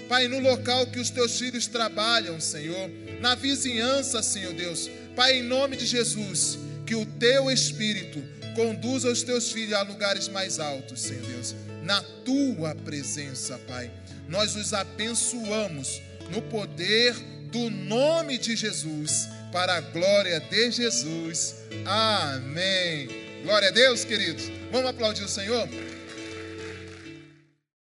[0.09, 2.89] Pai, no local que os teus filhos trabalham, Senhor,
[3.19, 4.89] na vizinhança, Senhor Deus.
[5.15, 6.57] Pai, em nome de Jesus,
[6.91, 8.21] que o teu espírito
[8.53, 13.89] conduza os teus filhos a lugares mais altos, Senhor Deus, na tua presença, Pai.
[14.27, 17.15] Nós os abençoamos no poder
[17.49, 21.55] do nome de Jesus, para a glória de Jesus.
[21.85, 23.07] Amém.
[23.41, 24.51] Glória a Deus, queridos.
[24.69, 25.69] Vamos aplaudir o Senhor?